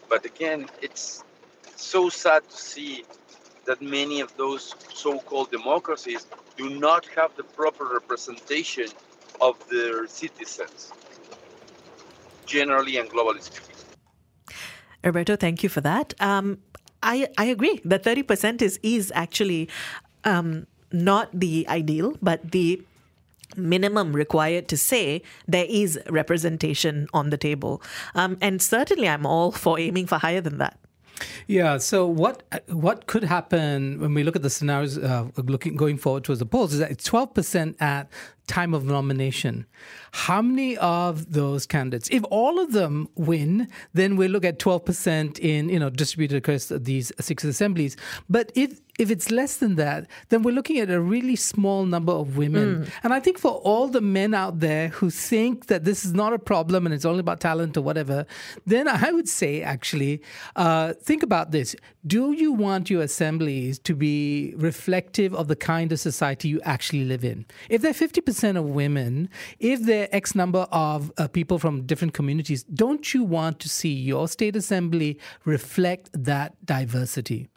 But 0.08 0.24
again, 0.24 0.70
it's 0.84 1.24
so 1.76 2.10
sad 2.10 2.48
to 2.48 2.56
see 2.56 3.06
that 3.66 3.82
many 3.82 4.22
of 4.22 4.38
those 4.38 4.76
so 4.94 5.18
called 5.18 5.50
democracies 5.50 6.28
do 6.58 6.70
not 6.70 7.08
have 7.18 7.36
the 7.38 7.46
proper 7.60 7.86
representation 7.86 8.90
of 9.42 9.56
their 9.72 10.08
citizens, 10.08 10.94
generally 12.46 12.98
and 12.98 13.10
globally 13.10 13.42
speaking. 13.42 13.76
Roberto, 15.04 15.36
thank 15.36 15.64
you 15.64 15.70
for 15.70 15.82
that. 15.82 16.14
Um, 16.20 16.60
I, 17.06 17.28
I 17.38 17.46
agree 17.46 17.82
that 17.86 18.04
30% 18.04 18.62
is, 18.64 18.80
is 18.82 19.12
actually 19.16 19.70
um, 20.26 20.68
not 20.92 21.30
the 21.34 21.66
ideal, 21.70 22.18
but 22.22 22.52
the 22.52 22.82
minimum 23.56 24.14
required 24.14 24.68
to 24.68 24.78
say 24.78 25.22
there 25.48 25.66
is 25.70 26.00
representation 26.10 27.08
on 27.14 27.30
the 27.30 27.38
table. 27.38 27.82
Um, 28.16 28.38
and 28.42 28.62
certainly, 28.62 29.08
I'm 29.08 29.26
all 29.26 29.52
for 29.52 29.80
aiming 29.80 30.08
for 30.08 30.18
higher 30.18 30.42
than 30.42 30.58
that. 30.58 30.80
Yeah. 31.48 31.78
So 31.78 32.06
what 32.06 32.44
what 32.68 33.08
could 33.08 33.24
happen 33.24 34.02
when 34.02 34.14
we 34.14 34.24
look 34.24 34.36
at 34.36 34.42
the 34.42 34.50
scenarios 34.50 34.98
uh, 34.98 35.28
looking 35.38 35.76
going 35.78 35.98
forward 35.98 36.26
towards 36.26 36.40
the 36.40 36.46
polls 36.46 36.74
is 36.74 36.80
that 36.80 36.92
it's 36.92 37.06
twelve 37.06 37.34
percent 37.34 37.78
at 37.80 38.10
time 38.48 38.74
of 38.74 38.86
nomination. 38.86 39.66
How 40.12 40.42
many 40.42 40.78
of 40.78 41.34
those 41.34 41.66
candidates, 41.66 42.10
if 42.12 42.24
all 42.30 42.60
of 42.60 42.74
them 42.74 43.10
win, 43.16 43.68
then 43.94 44.16
we 44.16 44.28
look 44.28 44.46
at 44.46 44.60
12% 44.60 45.40
in, 45.40 45.70
you 45.70 45.80
know, 45.80 45.90
distributed 45.90 46.38
across 46.38 46.68
these 46.68 47.12
six 47.20 47.44
assemblies. 47.44 47.98
But 48.30 48.52
if 48.56 48.80
if 48.98 49.12
it's 49.12 49.30
less 49.30 49.58
than 49.58 49.76
that, 49.76 50.08
then 50.30 50.42
we're 50.44 50.54
looking 50.56 50.80
at 50.80 50.90
a 50.90 51.02
really 51.02 51.36
small 51.36 51.86
number 51.86 52.14
of 52.14 52.38
women. 52.38 52.86
Mm. 52.86 52.92
And 53.04 53.14
I 53.14 53.20
think 53.20 53.38
for 53.38 53.52
all 53.52 53.88
the 53.88 54.02
men 54.02 54.34
out 54.34 54.60
there 54.60 54.90
who 54.90 55.10
think 55.10 55.68
that 55.68 55.84
this 55.84 56.06
is 56.06 56.14
not 56.14 56.34
a 56.34 56.40
problem 56.40 56.86
and 56.86 56.96
it's 56.96 57.06
only 57.06 57.20
about 57.20 57.40
talent 57.40 57.76
or 57.76 57.82
whatever, 57.82 58.26
then 58.66 58.88
I 58.88 59.12
would 59.12 59.28
say 59.28 59.62
actually, 59.62 60.22
uh, 60.56 60.94
think 60.94 61.24
about 61.24 61.52
this. 61.52 61.76
Do 62.08 62.32
you 62.32 62.54
want 62.54 62.90
your 62.90 63.02
assemblies 63.02 63.80
to 63.80 63.96
be 63.96 64.54
reflective 64.56 65.34
of 65.34 65.48
the 65.48 65.56
kind 65.56 65.92
of 65.92 66.00
society 66.00 66.48
you 66.48 66.62
actually 66.64 67.04
live 67.04 67.26
in? 67.26 67.46
If 67.70 67.82
they're 67.82 67.94
50% 67.94 68.58
of 68.58 68.66
women, 68.66 69.30
if 69.60 69.82
there 69.82 70.04
are 70.04 70.10
X 70.12 70.36
number 70.36 70.68
of 70.72 71.12
uh, 71.18 71.28
people 71.28 71.60
from 71.60 71.86
different 71.86 72.14
communities, 72.14 72.64
don't 72.64 73.14
you 73.14 73.24
want 73.24 73.60
to 73.60 73.70
see 73.70 73.94
your 73.94 74.28
state 74.28 74.56
assembly 74.56 75.20
reflect 75.44 76.10
that 76.14 76.54
diversity? 76.66 77.50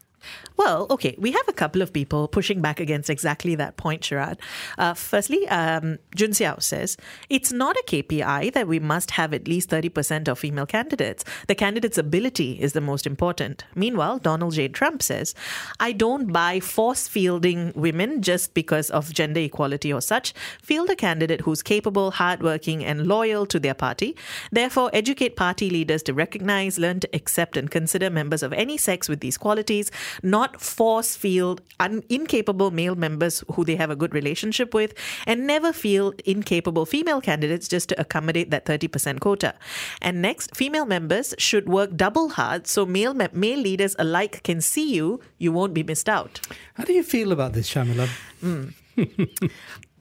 Well, 0.58 0.88
okay, 0.90 1.14
we 1.18 1.30
have 1.30 1.48
a 1.48 1.52
couple 1.52 1.82
of 1.82 1.92
people 1.92 2.26
pushing 2.26 2.60
back 2.60 2.80
against 2.80 3.08
exactly 3.08 3.54
that 3.54 3.76
point, 3.76 4.02
Sharad. 4.02 4.38
Uh, 4.76 4.92
firstly, 4.92 5.46
um, 5.48 5.98
Jun 6.16 6.30
Xiao 6.30 6.60
says 6.60 6.96
it's 7.30 7.52
not 7.52 7.76
a 7.76 7.84
KPI 7.86 8.52
that 8.54 8.66
we 8.66 8.80
must 8.80 9.12
have 9.12 9.32
at 9.32 9.46
least 9.46 9.70
30% 9.70 10.26
of 10.26 10.38
female 10.40 10.66
candidates. 10.66 11.24
The 11.46 11.54
candidate's 11.54 11.96
ability 11.96 12.60
is 12.60 12.72
the 12.72 12.80
most 12.80 13.06
important. 13.06 13.64
Meanwhile, 13.76 14.18
Donald 14.18 14.54
J. 14.54 14.66
Trump 14.66 15.00
says, 15.00 15.32
I 15.78 15.92
don't 15.92 16.32
buy 16.32 16.58
force 16.58 17.06
fielding 17.06 17.72
women 17.76 18.20
just 18.20 18.52
because 18.52 18.90
of 18.90 19.14
gender 19.14 19.40
equality 19.40 19.92
or 19.92 20.00
such. 20.00 20.34
Field 20.60 20.90
a 20.90 20.96
candidate 20.96 21.42
who's 21.42 21.62
capable, 21.62 22.10
hardworking, 22.10 22.84
and 22.84 23.06
loyal 23.06 23.46
to 23.46 23.60
their 23.60 23.74
party. 23.74 24.16
Therefore, 24.50 24.90
educate 24.92 25.36
party 25.36 25.70
leaders 25.70 26.02
to 26.04 26.14
recognize, 26.14 26.80
learn 26.80 26.98
to 27.00 27.08
accept, 27.14 27.56
and 27.56 27.70
consider 27.70 28.10
members 28.10 28.42
of 28.42 28.52
any 28.52 28.76
sex 28.76 29.08
with 29.08 29.20
these 29.20 29.38
qualities 29.38 29.92
not 30.22 30.60
force 30.60 31.16
field 31.16 31.60
un- 31.80 32.02
incapable 32.08 32.70
male 32.70 32.94
members 32.94 33.44
who 33.52 33.64
they 33.64 33.76
have 33.76 33.90
a 33.90 33.96
good 33.96 34.14
relationship 34.14 34.74
with, 34.74 34.94
and 35.26 35.46
never 35.46 35.72
feel 35.72 36.12
incapable 36.24 36.86
female 36.86 37.20
candidates 37.20 37.68
just 37.68 37.88
to 37.88 38.00
accommodate 38.00 38.50
that 38.50 38.64
30% 38.64 39.20
quota. 39.20 39.54
And 40.02 40.22
next, 40.22 40.54
female 40.56 40.86
members 40.86 41.34
should 41.38 41.68
work 41.68 41.96
double 41.96 42.30
hard 42.30 42.66
so 42.66 42.86
male, 42.86 43.14
me- 43.14 43.28
male 43.32 43.58
leaders 43.58 43.96
alike 43.98 44.42
can 44.42 44.60
see 44.60 44.94
you, 44.94 45.20
you 45.38 45.52
won't 45.52 45.74
be 45.74 45.82
missed 45.82 46.08
out. 46.08 46.40
How 46.74 46.84
do 46.84 46.92
you 46.92 47.02
feel 47.02 47.32
about 47.32 47.52
this, 47.52 47.72
Sharmila? 47.72 48.08
Mm. 48.42 48.74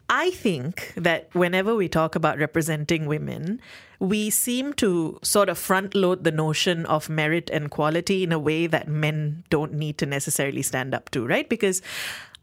I 0.10 0.32
think 0.32 0.94
that 0.96 1.30
whenever 1.34 1.76
we 1.76 1.90
talk 1.90 2.16
about 2.16 2.38
representing 2.38 3.08
women, 3.08 3.60
we 4.00 4.30
seem 4.30 4.74
to 4.74 5.20
sort 5.22 5.50
of 5.50 5.58
front 5.58 5.96
load 5.96 6.24
the 6.24 6.32
notion 6.32 6.86
of 6.86 7.10
merit 7.10 7.50
and 7.50 7.70
quality 7.70 8.24
in 8.24 8.32
a 8.32 8.40
way 8.40 8.68
that 8.68 8.88
men 8.88 9.44
don't 9.50 9.74
need 9.74 9.98
to 9.98 10.06
necessarily 10.06 10.62
stand 10.62 10.94
up 10.94 11.10
to, 11.12 11.26
right? 11.26 11.50
Because 11.50 11.82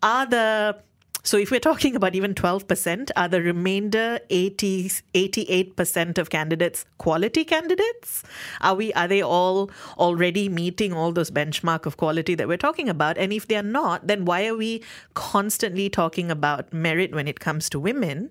are 0.02 0.26
the 0.26 0.76
So 1.26 1.38
if 1.38 1.50
we're 1.50 1.58
talking 1.58 1.96
about 1.96 2.14
even 2.14 2.34
12%, 2.34 3.10
are 3.16 3.28
the 3.28 3.40
remainder 3.40 4.20
80, 4.28 4.90
88% 5.14 6.18
of 6.18 6.28
candidates 6.28 6.84
quality 6.98 7.44
candidates? 7.44 8.22
Are 8.60 8.74
we 8.74 8.92
are 8.92 9.08
they 9.08 9.22
all 9.22 9.70
already 9.98 10.48
meeting 10.48 10.92
all 10.92 11.12
those 11.12 11.30
benchmark 11.30 11.86
of 11.86 11.96
quality 11.96 12.34
that 12.34 12.46
we're 12.48 12.58
talking 12.58 12.88
about? 12.88 13.16
And 13.18 13.32
if 13.32 13.48
they're 13.48 13.62
not, 13.62 14.06
then 14.06 14.24
why 14.24 14.46
are 14.46 14.56
we 14.56 14.82
constantly 15.14 15.88
talking 15.88 16.30
about 16.30 16.72
merit 16.72 17.14
when 17.14 17.26
it 17.26 17.40
comes 17.40 17.70
to 17.70 17.80
women 17.80 18.30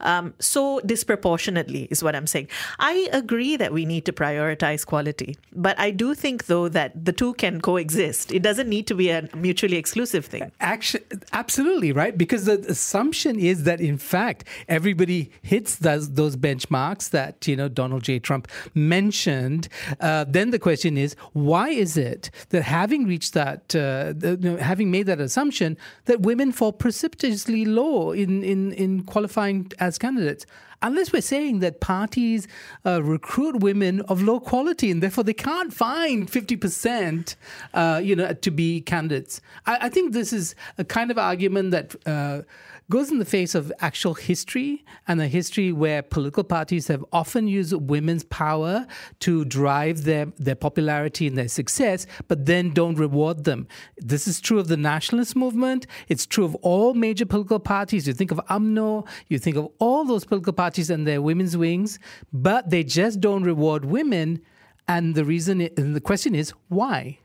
um, 0.00 0.34
so 0.38 0.80
disproportionately 0.80 1.88
is 1.90 2.02
what 2.02 2.14
I'm 2.16 2.26
saying. 2.26 2.48
I 2.78 3.08
agree 3.12 3.56
that 3.56 3.72
we 3.72 3.84
need 3.84 4.04
to 4.06 4.12
prioritize 4.12 4.86
quality, 4.86 5.36
but 5.52 5.78
I 5.78 5.90
do 5.90 6.14
think 6.14 6.46
though 6.46 6.68
that 6.68 7.04
the 7.04 7.12
two 7.12 7.34
can 7.34 7.60
coexist. 7.60 8.32
It 8.32 8.42
doesn't 8.42 8.68
need 8.68 8.86
to 8.88 8.94
be 8.94 9.10
a 9.10 9.28
mutually 9.34 9.76
exclusive 9.76 10.26
thing. 10.26 10.50
Actually, 10.60 11.04
absolutely 11.32 11.92
right, 11.92 12.16
because 12.16 12.33
the 12.42 12.58
assumption 12.68 13.38
is 13.38 13.64
that 13.64 13.80
in 13.80 13.98
fact 13.98 14.44
everybody 14.68 15.30
hits 15.42 15.76
those, 15.76 16.12
those 16.12 16.36
benchmarks 16.36 17.10
that 17.10 17.46
you 17.46 17.56
know 17.56 17.68
Donald 17.68 18.02
J. 18.02 18.18
Trump 18.18 18.48
mentioned. 18.74 19.68
Uh, 20.00 20.24
then 20.28 20.50
the 20.50 20.58
question 20.58 20.98
is, 20.98 21.14
why 21.32 21.68
is 21.68 21.96
it 21.96 22.30
that 22.50 22.62
having 22.62 23.06
reached 23.06 23.34
that, 23.34 23.74
uh, 23.76 24.12
the, 24.16 24.58
having 24.60 24.90
made 24.90 25.06
that 25.06 25.20
assumption, 25.20 25.76
that 26.06 26.20
women 26.20 26.52
fall 26.52 26.72
precipitously 26.72 27.64
low 27.64 28.10
in 28.10 28.42
in 28.42 28.72
in 28.72 29.04
qualifying 29.04 29.70
as 29.78 29.98
candidates? 29.98 30.46
Unless 30.84 31.14
we're 31.14 31.22
saying 31.22 31.60
that 31.60 31.80
parties 31.80 32.46
uh, 32.84 33.02
recruit 33.02 33.60
women 33.60 34.02
of 34.02 34.20
low 34.20 34.38
quality 34.38 34.90
and 34.90 35.02
therefore 35.02 35.24
they 35.24 35.32
can't 35.32 35.72
find 35.72 36.30
50%, 36.30 37.36
uh, 37.72 38.02
you 38.04 38.14
know, 38.14 38.34
to 38.34 38.50
be 38.50 38.82
candidates. 38.82 39.40
I, 39.64 39.78
I, 39.86 39.88
think 39.88 40.12
this 40.12 40.30
is 40.30 40.54
a 40.76 40.84
kind 40.84 41.10
of 41.10 41.16
argument 41.16 41.70
that 41.70 41.96
uh, 42.04 42.42
goes 42.90 43.10
in 43.10 43.18
the 43.18 43.24
face 43.24 43.54
of 43.54 43.72
actual 43.80 44.14
history 44.14 44.84
and 45.08 45.20
a 45.20 45.26
history 45.26 45.72
where 45.72 46.02
political 46.02 46.44
parties 46.44 46.88
have 46.88 47.04
often 47.12 47.48
used 47.48 47.72
women's 47.72 48.24
power 48.24 48.86
to 49.20 49.44
drive 49.44 50.04
their, 50.04 50.26
their 50.36 50.54
popularity 50.54 51.26
and 51.26 51.38
their 51.38 51.48
success, 51.48 52.06
but 52.28 52.46
then 52.46 52.70
don't 52.70 52.96
reward 52.96 53.44
them. 53.44 53.66
This 53.96 54.28
is 54.28 54.40
true 54.40 54.58
of 54.58 54.68
the 54.68 54.76
nationalist 54.76 55.34
movement. 55.34 55.86
It's 56.08 56.26
true 56.26 56.44
of 56.44 56.54
all 56.56 56.94
major 56.94 57.26
political 57.26 57.58
parties. 57.58 58.06
You 58.06 58.12
think 58.12 58.30
of 58.30 58.38
UMNO, 58.50 59.06
you 59.28 59.38
think 59.38 59.56
of 59.56 59.68
all 59.78 60.04
those 60.04 60.24
political 60.24 60.52
parties 60.52 60.90
and 60.90 61.06
their 61.06 61.22
women's 61.22 61.56
wings, 61.56 61.98
but 62.32 62.70
they 62.70 62.84
just 62.84 63.20
don't 63.20 63.44
reward 63.44 63.84
women. 63.84 64.42
And 64.86 65.14
the 65.14 65.24
reason, 65.24 65.62
and 65.62 65.96
the 65.96 66.00
question 66.00 66.34
is 66.34 66.50
why? 66.68 67.18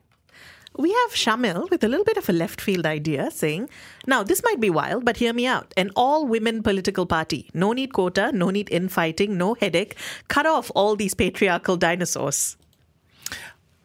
We 0.77 0.91
have 0.91 1.11
Shamil 1.11 1.69
with 1.69 1.83
a 1.83 1.87
little 1.87 2.05
bit 2.05 2.17
of 2.17 2.29
a 2.29 2.33
left 2.33 2.61
field 2.61 2.85
idea 2.85 3.31
saying, 3.31 3.69
now 4.07 4.23
this 4.23 4.41
might 4.43 4.59
be 4.59 4.69
wild, 4.69 5.05
but 5.05 5.17
hear 5.17 5.33
me 5.33 5.45
out. 5.45 5.73
An 5.75 5.91
all 5.95 6.25
women 6.25 6.63
political 6.63 7.05
party. 7.05 7.49
No 7.53 7.73
need 7.73 7.93
quota, 7.93 8.31
no 8.31 8.49
need 8.49 8.69
infighting, 8.71 9.37
no 9.37 9.55
headache. 9.55 9.95
Cut 10.27 10.45
off 10.45 10.71
all 10.75 10.95
these 10.95 11.13
patriarchal 11.13 11.77
dinosaurs. 11.77 12.55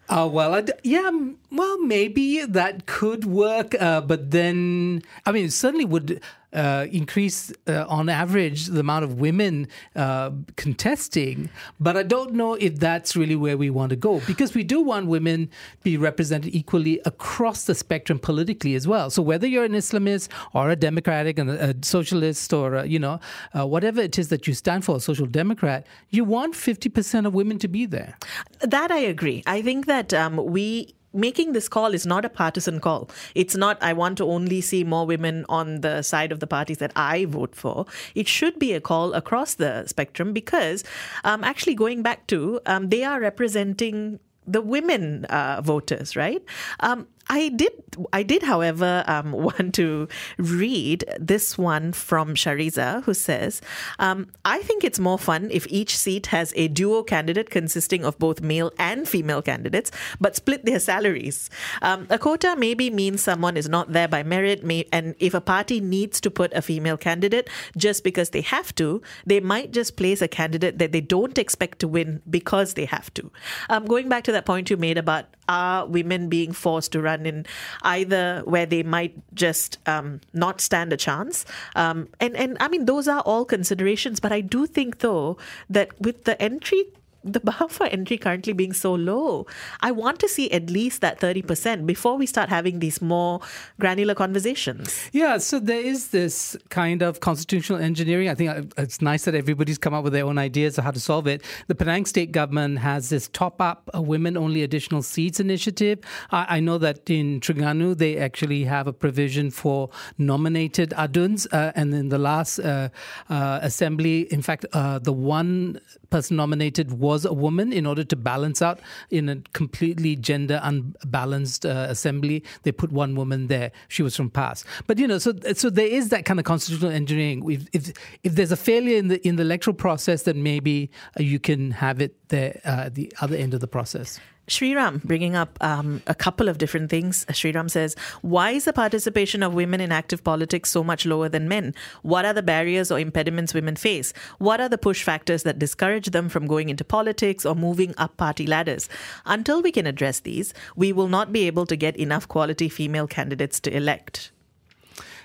Uh, 0.08 0.28
well, 0.30 0.54
I'd, 0.54 0.70
yeah, 0.82 1.10
well, 1.56 1.78
maybe 1.78 2.44
that 2.44 2.86
could 2.86 3.24
work, 3.24 3.74
uh, 3.80 4.00
but 4.00 4.30
then, 4.30 5.02
I 5.26 5.32
mean, 5.32 5.46
it 5.46 5.52
certainly 5.52 5.84
would 5.84 6.20
uh, 6.54 6.86
increase 6.92 7.52
uh, 7.66 7.84
on 7.88 8.08
average 8.08 8.66
the 8.66 8.80
amount 8.80 9.04
of 9.04 9.20
women 9.20 9.66
uh, 9.96 10.30
contesting. 10.56 11.50
But 11.80 11.96
I 11.96 12.04
don't 12.04 12.34
know 12.34 12.54
if 12.54 12.78
that's 12.78 13.16
really 13.16 13.36
where 13.36 13.56
we 13.56 13.70
want 13.70 13.90
to 13.90 13.96
go 13.96 14.20
because 14.26 14.54
we 14.54 14.62
do 14.62 14.80
want 14.80 15.08
women 15.08 15.50
be 15.82 15.96
represented 15.96 16.54
equally 16.54 17.00
across 17.04 17.64
the 17.64 17.74
spectrum 17.74 18.18
politically 18.18 18.74
as 18.74 18.86
well. 18.86 19.10
So 19.10 19.20
whether 19.20 19.46
you're 19.46 19.64
an 19.64 19.72
Islamist 19.72 20.28
or 20.52 20.70
a 20.70 20.76
Democratic 20.76 21.38
and 21.38 21.50
a, 21.50 21.74
socialist 21.82 22.52
or 22.52 22.76
a, 22.76 22.86
you 22.86 22.98
know 22.98 23.18
uh, 23.58 23.66
whatever 23.66 24.00
it 24.00 24.18
is 24.18 24.28
that 24.28 24.46
you 24.46 24.54
stand 24.54 24.84
for, 24.84 24.96
a 24.96 25.00
social 25.00 25.26
democrat, 25.26 25.86
you 26.10 26.24
want 26.24 26.54
fifty 26.54 26.88
percent 26.88 27.26
of 27.26 27.34
women 27.34 27.58
to 27.58 27.68
be 27.68 27.84
there. 27.84 28.16
That 28.60 28.90
I 28.90 28.98
agree. 28.98 29.42
I 29.46 29.60
think 29.60 29.86
that 29.86 30.14
um, 30.14 30.36
we 30.36 30.94
making 31.14 31.52
this 31.52 31.68
call 31.68 31.94
is 31.94 32.04
not 32.04 32.24
a 32.24 32.28
partisan 32.28 32.80
call. 32.80 33.08
It's 33.34 33.56
not, 33.56 33.82
I 33.82 33.92
want 33.92 34.18
to 34.18 34.24
only 34.24 34.60
see 34.60 34.84
more 34.84 35.06
women 35.06 35.46
on 35.48 35.80
the 35.80 36.02
side 36.02 36.32
of 36.32 36.40
the 36.40 36.46
parties 36.46 36.78
that 36.78 36.92
I 36.96 37.24
vote 37.24 37.54
for. 37.54 37.86
It 38.14 38.28
should 38.28 38.58
be 38.58 38.72
a 38.72 38.80
call 38.80 39.14
across 39.14 39.54
the 39.54 39.86
spectrum 39.86 40.32
because, 40.32 40.84
um, 41.24 41.44
actually, 41.44 41.74
going 41.74 42.02
back 42.02 42.26
to, 42.28 42.60
um, 42.66 42.88
they 42.88 43.04
are 43.04 43.20
representing 43.20 44.20
the 44.46 44.60
women 44.60 45.24
uh, 45.26 45.60
voters, 45.62 46.16
right? 46.16 46.42
Um, 46.80 47.06
I 47.28 47.48
did, 47.48 47.72
I 48.12 48.22
did, 48.22 48.42
however, 48.42 49.04
um, 49.06 49.32
want 49.44 49.74
to 49.74 50.08
read 50.36 51.04
this 51.18 51.56
one 51.56 51.92
from 51.92 52.34
Shariza, 52.34 53.04
who 53.04 53.14
says, 53.14 53.60
um, 53.98 54.30
"I 54.44 54.58
think 54.60 54.84
it's 54.84 54.98
more 54.98 55.18
fun 55.18 55.48
if 55.50 55.66
each 55.68 55.96
seat 55.96 56.26
has 56.26 56.52
a 56.56 56.68
duo 56.68 57.02
candidate 57.02 57.50
consisting 57.50 58.04
of 58.04 58.18
both 58.18 58.40
male 58.40 58.72
and 58.78 59.08
female 59.08 59.42
candidates, 59.42 59.90
but 60.20 60.36
split 60.36 60.64
their 60.64 60.78
salaries. 60.78 61.50
Um, 61.82 62.06
a 62.10 62.18
quota 62.18 62.56
maybe 62.58 62.90
means 62.90 63.22
someone 63.22 63.56
is 63.56 63.68
not 63.68 63.92
there 63.92 64.08
by 64.08 64.22
merit, 64.22 64.64
may, 64.64 64.86
and 64.92 65.14
if 65.18 65.34
a 65.34 65.40
party 65.40 65.80
needs 65.80 66.20
to 66.20 66.30
put 66.30 66.52
a 66.52 66.62
female 66.62 66.96
candidate 66.96 67.48
just 67.76 68.04
because 68.04 68.30
they 68.30 68.42
have 68.42 68.74
to, 68.76 69.02
they 69.26 69.40
might 69.40 69.72
just 69.72 69.96
place 69.96 70.20
a 70.20 70.28
candidate 70.28 70.78
that 70.78 70.92
they 70.92 71.00
don't 71.00 71.38
expect 71.38 71.78
to 71.78 71.88
win 71.88 72.20
because 72.28 72.74
they 72.74 72.84
have 72.84 73.12
to." 73.14 73.30
Um, 73.70 73.86
going 73.86 74.08
back 74.08 74.24
to 74.24 74.32
that 74.32 74.46
point 74.46 74.70
you 74.70 74.76
made 74.76 74.98
about 74.98 75.26
are 75.48 75.86
women 75.86 76.28
being 76.28 76.52
forced 76.52 76.92
to 76.92 77.00
run 77.00 77.13
in 77.22 77.46
either 77.82 78.42
where 78.44 78.66
they 78.66 78.82
might 78.82 79.14
just 79.34 79.78
um, 79.86 80.20
not 80.32 80.60
stand 80.60 80.92
a 80.92 80.96
chance? 80.96 81.44
Um, 81.76 82.08
and 82.20 82.36
and 82.36 82.56
I 82.60 82.68
mean 82.68 82.86
those 82.86 83.08
are 83.08 83.20
all 83.20 83.44
considerations, 83.44 84.20
but 84.20 84.32
I 84.32 84.40
do 84.40 84.66
think 84.66 84.98
though 84.98 85.38
that 85.70 85.98
with 86.00 86.24
the 86.24 86.40
entry 86.40 86.84
the 87.24 87.40
bar 87.40 87.68
for 87.68 87.86
entry 87.86 88.18
currently 88.18 88.52
being 88.52 88.72
so 88.72 88.94
low. 88.94 89.46
I 89.80 89.90
want 89.90 90.18
to 90.20 90.28
see 90.28 90.50
at 90.50 90.70
least 90.70 91.00
that 91.00 91.20
30% 91.20 91.86
before 91.86 92.16
we 92.16 92.26
start 92.26 92.48
having 92.48 92.78
these 92.78 93.00
more 93.00 93.40
granular 93.80 94.14
conversations. 94.14 95.08
Yeah, 95.12 95.38
so 95.38 95.58
there 95.58 95.80
is 95.80 96.08
this 96.08 96.56
kind 96.68 97.02
of 97.02 97.20
constitutional 97.20 97.80
engineering. 97.80 98.28
I 98.28 98.34
think 98.34 98.50
uh, 98.50 98.62
it's 98.76 99.00
nice 99.00 99.24
that 99.24 99.34
everybody's 99.34 99.78
come 99.78 99.94
up 99.94 100.04
with 100.04 100.12
their 100.12 100.24
own 100.24 100.38
ideas 100.38 100.78
of 100.78 100.84
how 100.84 100.90
to 100.90 101.00
solve 101.00 101.26
it. 101.26 101.42
The 101.68 101.74
Penang 101.74 102.04
state 102.06 102.32
government 102.32 102.78
has 102.78 103.08
this 103.08 103.28
top 103.28 103.60
up 103.60 103.90
women 103.94 104.36
only 104.36 104.62
additional 104.62 105.02
seats 105.02 105.40
initiative. 105.40 106.00
I, 106.30 106.56
I, 106.56 106.60
know 106.60 106.78
that 106.78 107.08
in 107.08 107.40
Terengganu, 107.40 107.96
they 107.96 108.18
actually 108.18 108.64
have 108.64 108.86
a 108.86 108.92
provision 108.92 109.50
for 109.50 109.90
nominated 110.18 110.90
aduns. 110.90 111.46
Uh, 111.52 111.72
and 111.74 111.94
in 111.94 112.08
the 112.08 112.18
last 112.18 112.58
uh, 112.58 112.88
uh, 113.28 113.58
assembly, 113.62 114.32
in 114.32 114.42
fact, 114.42 114.66
uh, 114.72 114.98
the 114.98 115.12
one 115.12 115.80
person 116.14 116.36
nominated 116.36 116.92
was 116.92 117.24
a 117.24 117.32
woman 117.32 117.72
in 117.72 117.86
order 117.86 118.04
to 118.04 118.14
balance 118.14 118.62
out 118.62 118.78
in 119.10 119.28
a 119.28 119.36
completely 119.52 120.14
gender 120.14 120.60
unbalanced 120.62 121.66
uh, 121.66 121.86
assembly. 121.88 122.44
They 122.62 122.70
put 122.70 122.92
one 122.92 123.16
woman 123.16 123.48
there. 123.48 123.72
She 123.88 124.04
was 124.04 124.14
from 124.14 124.30
PAS. 124.30 124.64
But 124.86 124.98
you 125.00 125.08
know, 125.08 125.18
so 125.18 125.32
so 125.54 125.70
there 125.70 125.88
is 125.88 126.10
that 126.10 126.24
kind 126.24 126.38
of 126.38 126.46
constitutional 126.46 126.92
engineering. 126.92 127.42
If 127.50 127.66
if, 127.72 127.92
if 128.22 128.34
there's 128.36 128.52
a 128.52 128.56
failure 128.70 128.96
in 128.96 129.08
the 129.08 129.18
in 129.26 129.34
the 129.34 129.42
electoral 129.42 129.74
process, 129.74 130.22
then 130.22 130.44
maybe 130.44 130.88
you 131.18 131.40
can 131.40 131.72
have 131.72 132.00
it 132.00 132.12
there 132.28 132.60
uh, 132.64 132.90
the 132.92 133.12
other 133.20 133.34
end 133.34 133.52
of 133.52 133.60
the 133.60 133.66
process. 133.66 134.20
Sriram 134.46 135.02
bringing 135.02 135.34
up 135.34 135.56
um, 135.62 136.02
a 136.06 136.14
couple 136.14 136.48
of 136.48 136.58
different 136.58 136.90
things. 136.90 137.24
Sriram 137.30 137.70
says, 137.70 137.96
Why 138.20 138.50
is 138.50 138.64
the 138.64 138.72
participation 138.72 139.42
of 139.42 139.54
women 139.54 139.80
in 139.80 139.90
active 139.90 140.22
politics 140.22 140.70
so 140.70 140.84
much 140.84 141.06
lower 141.06 141.28
than 141.28 141.48
men? 141.48 141.74
What 142.02 142.24
are 142.24 142.34
the 142.34 142.42
barriers 142.42 142.90
or 142.90 142.98
impediments 142.98 143.54
women 143.54 143.76
face? 143.76 144.12
What 144.38 144.60
are 144.60 144.68
the 144.68 144.78
push 144.78 145.02
factors 145.02 145.44
that 145.44 145.58
discourage 145.58 146.08
them 146.08 146.28
from 146.28 146.46
going 146.46 146.68
into 146.68 146.84
politics 146.84 147.46
or 147.46 147.54
moving 147.54 147.94
up 147.96 148.16
party 148.16 148.46
ladders? 148.46 148.88
Until 149.24 149.62
we 149.62 149.72
can 149.72 149.86
address 149.86 150.20
these, 150.20 150.52
we 150.76 150.92
will 150.92 151.08
not 151.08 151.32
be 151.32 151.46
able 151.46 151.66
to 151.66 151.76
get 151.76 151.96
enough 151.96 152.28
quality 152.28 152.68
female 152.68 153.06
candidates 153.06 153.60
to 153.60 153.74
elect. 153.74 154.30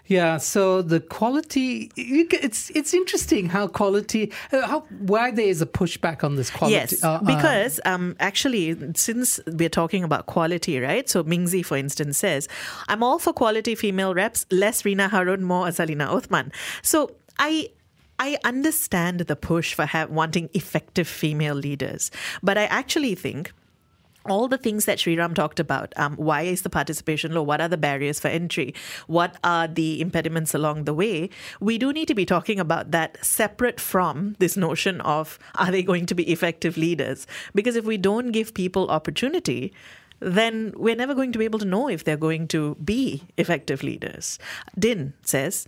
Yeah, 0.09 0.37
so 0.37 0.81
the 0.81 0.99
quality 0.99 1.91
it's 1.95 2.71
it's 2.71 2.95
interesting 2.95 3.47
how 3.47 3.67
quality 3.67 4.31
uh, 4.51 4.65
how 4.65 4.79
why 4.97 5.29
there 5.29 5.45
is 5.45 5.61
a 5.61 5.67
pushback 5.67 6.23
on 6.23 6.35
this 6.35 6.49
quality. 6.49 6.95
Yes, 6.95 7.03
uh, 7.03 7.11
uh, 7.11 7.19
because 7.21 7.79
um, 7.85 8.15
actually 8.19 8.75
since 8.95 9.39
we're 9.45 9.69
talking 9.69 10.03
about 10.03 10.25
quality, 10.25 10.79
right? 10.79 11.07
So 11.07 11.23
Mingzi, 11.23 11.63
for 11.63 11.77
instance, 11.77 12.17
says, 12.17 12.47
"I'm 12.87 13.03
all 13.03 13.19
for 13.19 13.33
quality 13.33 13.75
female 13.75 14.15
reps, 14.15 14.47
less 14.49 14.83
Rina 14.83 15.09
Harun, 15.09 15.43
more 15.43 15.67
Azalina 15.67 16.07
Othman." 16.07 16.51
So 16.81 17.11
I 17.37 17.69
I 18.17 18.39
understand 18.43 19.19
the 19.21 19.35
push 19.35 19.75
for 19.75 19.85
ha- 19.85 20.07
wanting 20.09 20.49
effective 20.55 21.07
female 21.07 21.55
leaders, 21.55 22.09
but 22.41 22.57
I 22.57 22.63
actually 22.65 23.13
think 23.13 23.53
all 24.31 24.47
the 24.47 24.57
things 24.57 24.85
that 24.85 24.97
Sriram 24.97 25.35
talked 25.35 25.59
about. 25.59 25.93
Um, 25.97 26.15
why 26.15 26.43
is 26.43 26.61
the 26.61 26.69
participation 26.69 27.33
low? 27.33 27.43
What 27.43 27.61
are 27.61 27.67
the 27.67 27.77
barriers 27.77 28.19
for 28.19 28.27
entry? 28.27 28.73
What 29.07 29.37
are 29.43 29.67
the 29.67 30.01
impediments 30.01 30.53
along 30.53 30.83
the 30.83 30.93
way? 30.93 31.29
We 31.59 31.77
do 31.77 31.93
need 31.93 32.07
to 32.07 32.15
be 32.15 32.25
talking 32.25 32.59
about 32.59 32.91
that 32.91 33.23
separate 33.23 33.79
from 33.79 34.35
this 34.39 34.57
notion 34.57 35.01
of 35.01 35.39
are 35.55 35.71
they 35.71 35.83
going 35.83 36.05
to 36.07 36.15
be 36.15 36.31
effective 36.31 36.77
leaders? 36.77 37.27
Because 37.53 37.75
if 37.75 37.85
we 37.85 37.97
don't 37.97 38.31
give 38.31 38.53
people 38.53 38.89
opportunity, 38.89 39.73
then 40.19 40.73
we're 40.75 40.95
never 40.95 41.15
going 41.15 41.31
to 41.31 41.39
be 41.39 41.45
able 41.45 41.59
to 41.59 41.65
know 41.65 41.87
if 41.89 42.03
they're 42.03 42.17
going 42.17 42.47
to 42.49 42.75
be 42.75 43.23
effective 43.37 43.83
leaders. 43.83 44.37
Din 44.77 45.13
says, 45.23 45.67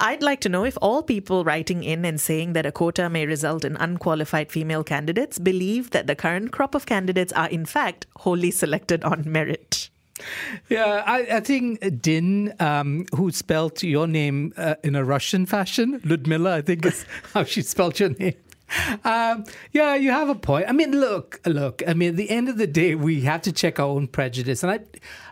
I'd 0.00 0.22
like 0.22 0.40
to 0.42 0.48
know 0.48 0.64
if 0.64 0.78
all 0.80 1.02
people 1.02 1.44
writing 1.44 1.82
in 1.82 2.04
and 2.04 2.20
saying 2.20 2.52
that 2.52 2.64
a 2.64 2.72
quota 2.72 3.10
may 3.10 3.26
result 3.26 3.64
in 3.64 3.76
unqualified 3.76 4.52
female 4.52 4.84
candidates 4.84 5.38
believe 5.38 5.90
that 5.90 6.06
the 6.06 6.14
current 6.14 6.52
crop 6.52 6.74
of 6.76 6.86
candidates 6.86 7.32
are, 7.32 7.48
in 7.48 7.66
fact, 7.66 8.06
wholly 8.18 8.52
selected 8.52 9.02
on 9.02 9.24
merit. 9.26 9.90
Yeah, 10.68 11.02
I, 11.06 11.36
I 11.36 11.40
think 11.40 12.00
Din, 12.00 12.54
um, 12.60 13.06
who 13.14 13.30
spelled 13.30 13.82
your 13.82 14.06
name 14.06 14.52
uh, 14.56 14.74
in 14.84 14.94
a 14.94 15.04
Russian 15.04 15.46
fashion, 15.46 16.00
Ludmilla, 16.04 16.56
I 16.56 16.62
think 16.62 16.86
is 16.86 17.04
how 17.34 17.44
she 17.44 17.62
spelled 17.62 17.98
your 17.98 18.10
name. 18.10 18.34
Um, 19.04 19.44
yeah, 19.72 19.94
you 19.94 20.10
have 20.10 20.28
a 20.28 20.34
point. 20.34 20.66
I 20.68 20.72
mean, 20.72 20.92
look, 20.92 21.40
look. 21.46 21.82
I 21.86 21.94
mean, 21.94 22.10
at 22.10 22.16
the 22.16 22.30
end 22.30 22.48
of 22.48 22.58
the 22.58 22.66
day, 22.66 22.94
we 22.94 23.22
have 23.22 23.42
to 23.42 23.52
check 23.52 23.80
our 23.80 23.86
own 23.86 24.08
prejudice, 24.08 24.62
and 24.62 24.72
I, 24.72 24.80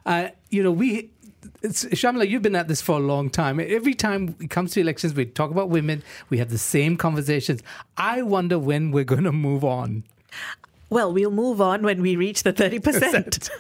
uh, 0.07 0.29
you 0.51 0.63
know, 0.63 0.73
we. 0.73 1.11
Sharmila, 1.63 2.29
you've 2.29 2.43
been 2.43 2.57
at 2.57 2.69
this 2.69 2.81
for 2.81 2.97
a 2.97 3.01
long 3.01 3.31
time. 3.31 3.61
Every 3.61 3.95
time 3.95 4.37
it 4.41 4.51
comes 4.51 4.73
to 4.73 4.81
elections, 4.81 5.15
we 5.15 5.27
talk 5.27 5.51
about 5.51 5.71
women. 5.71 6.03
We 6.31 6.39
have 6.39 6.51
the 6.51 6.59
same 6.59 6.97
conversations. 6.97 7.63
I 7.97 8.23
wonder 8.23 8.59
when 8.59 8.91
we're 8.91 9.05
going 9.05 9.25
to 9.25 9.33
move 9.33 9.65
on. 9.65 10.05
Well, 10.89 11.13
we'll 11.13 11.33
move 11.33 11.61
on 11.61 11.83
when 11.83 12.01
we 12.01 12.15
reach 12.15 12.45
the 12.45 12.53
30%. 12.53 13.51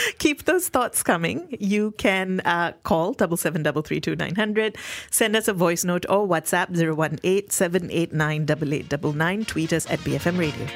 Keep 0.18 0.44
those 0.44 0.68
thoughts 0.68 1.04
coming. 1.04 1.56
You 1.60 1.92
can 1.92 2.40
uh, 2.40 2.72
call 2.82 3.14
77332900, 3.14 4.76
send 5.10 5.36
us 5.36 5.46
a 5.46 5.52
voice 5.52 5.84
note 5.84 6.04
or 6.08 6.26
WhatsApp 6.26 6.76
018 6.76 7.50
789 7.50 9.44
Tweet 9.44 9.72
us 9.72 9.88
at 9.88 10.00
BFM 10.00 10.36
Radio. 10.38 10.66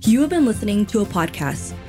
You 0.00 0.22
have 0.22 0.30
been 0.30 0.46
listening 0.46 0.86
to 0.86 1.00
a 1.00 1.04
podcast 1.04 1.74